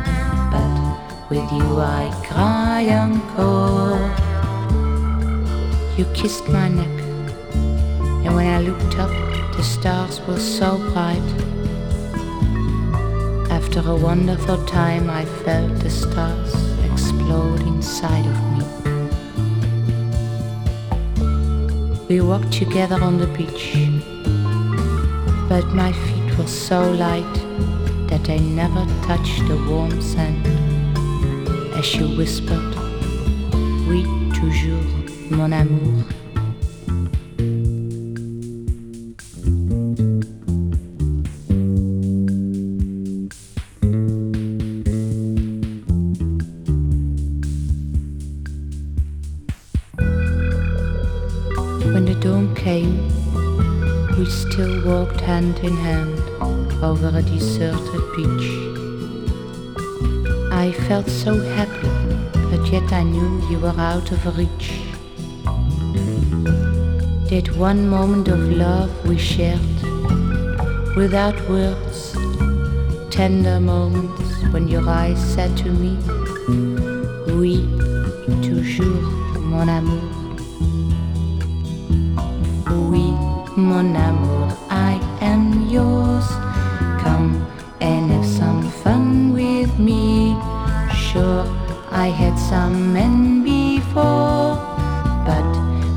but 0.52 1.30
with 1.30 1.50
you 1.52 1.80
I 1.80 2.12
cry 2.24 2.88
encore. 3.02 4.06
You 5.98 6.04
kissed 6.14 6.48
my 6.48 6.68
neck, 6.68 6.96
and 8.24 8.34
when 8.34 8.46
I 8.46 8.60
looked 8.60 8.96
up, 8.98 9.10
the 9.56 9.62
stars 9.62 10.20
were 10.26 10.38
so 10.38 10.78
bright. 10.92 11.28
After 13.50 13.80
a 13.80 13.96
wonderful 13.96 14.64
time, 14.66 15.10
I 15.10 15.24
felt 15.24 15.78
the 15.80 15.90
stars 15.90 16.54
explode 16.84 17.60
inside 17.62 18.26
of 18.26 18.36
me. 18.40 18.45
We 22.08 22.20
walked 22.20 22.52
together 22.52 23.02
on 23.02 23.18
the 23.18 23.26
beach, 23.26 23.74
but 25.48 25.66
my 25.74 25.92
feet 25.92 26.38
were 26.38 26.46
so 26.46 26.92
light 26.92 27.34
that 28.08 28.22
they 28.22 28.38
never 28.38 28.86
touched 29.04 29.46
the 29.48 29.56
warm 29.68 30.00
sand. 30.00 30.46
As 31.74 31.84
she 31.84 32.04
whispered, 32.16 32.76
Oui, 33.88 34.04
toujours, 34.32 34.86
mon 35.30 35.52
amour. 35.52 36.15
In 55.66 55.76
hand 55.76 56.20
over 56.82 57.08
a 57.18 57.22
deserted 57.22 58.04
beach. 58.14 58.48
I 60.52 60.72
felt 60.86 61.08
so 61.08 61.32
happy, 61.58 61.90
but 62.50 62.62
yet 62.70 62.92
I 62.92 63.02
knew 63.02 63.28
you 63.50 63.58
were 63.58 63.74
out 63.76 64.12
of 64.12 64.38
reach. 64.38 64.68
That 67.30 67.48
one 67.56 67.88
moment 67.88 68.28
of 68.28 68.38
love 68.38 68.90
we 69.08 69.18
shared 69.18 69.78
without 70.94 71.36
words, 71.48 72.12
tender 73.10 73.58
moments 73.58 74.42
when 74.52 74.68
your 74.68 74.88
eyes 74.88 75.20
said 75.34 75.56
to 75.58 75.70
me, 75.82 75.92
Oui, 77.38 77.56
toujours, 78.46 79.02
mon 79.52 79.68
amour. 79.68 80.06
Oui, 82.90 83.10
mon 83.56 83.96
amour, 83.96 84.65
I 92.06 92.10
had 92.10 92.38
some 92.38 92.92
men 92.92 93.42
before, 93.42 94.54
but 95.26 95.44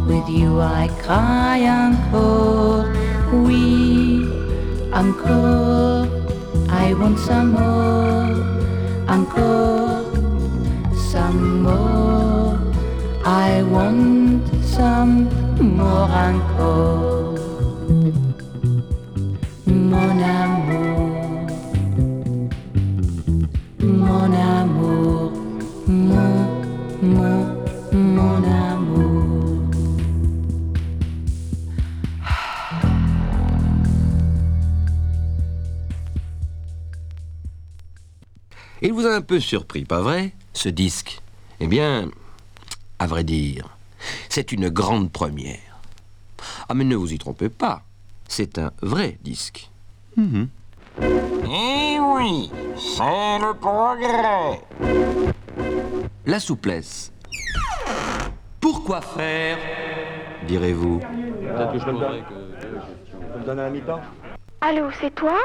with 0.07 0.28
you 0.28 0.60
I 0.60 0.89
cry 1.03 1.60
encore. 1.70 2.89
Oui, 3.32 4.26
encore. 4.91 6.07
I 6.68 6.95
want 6.99 7.20
some 7.20 7.51
more, 7.51 8.34
encore, 9.07 9.78
vous 39.00 39.08
a 39.08 39.16
un 39.16 39.22
peu 39.22 39.39
surpris, 39.39 39.86
pas 39.86 40.02
vrai, 40.02 40.34
ce 40.52 40.68
disque? 40.68 41.22
Eh 41.62 41.68
bien, 41.68 42.10
à 43.00 43.08
vrai 43.08 43.24
dire, 43.24 43.78
c'est 44.28 44.52
une 44.52 44.68
grande 44.68 45.10
première. 45.10 45.80
Ah, 46.68 46.74
mais 46.74 46.84
ne 46.84 46.97
vous 46.97 47.14
y 47.14 47.18
trompez 47.18 47.47
pas, 47.47 47.84
c'est 48.28 48.58
un 48.58 48.74
vrai 48.82 49.18
disque. 49.22 49.70
Mhm. 50.18 50.50
Eh 51.45 51.97
oui, 51.97 52.52
c'est 52.76 53.39
le 53.39 53.54
progrès. 53.54 54.60
La 56.26 56.41
souplesse. 56.41 57.14
Pourquoi 58.60 59.00
faire 59.00 59.60
direz-vous? 60.45 61.00
Peut-être 61.00 61.72
que 61.72 61.80
je 61.80 61.86
peux 61.86 61.93
me 61.93 63.45
donner 63.45 63.62
un 63.62 63.70
mi-temps? 63.70 64.02
Allô, 64.60 64.89
c'est 65.00 65.16
toi? 65.16 65.39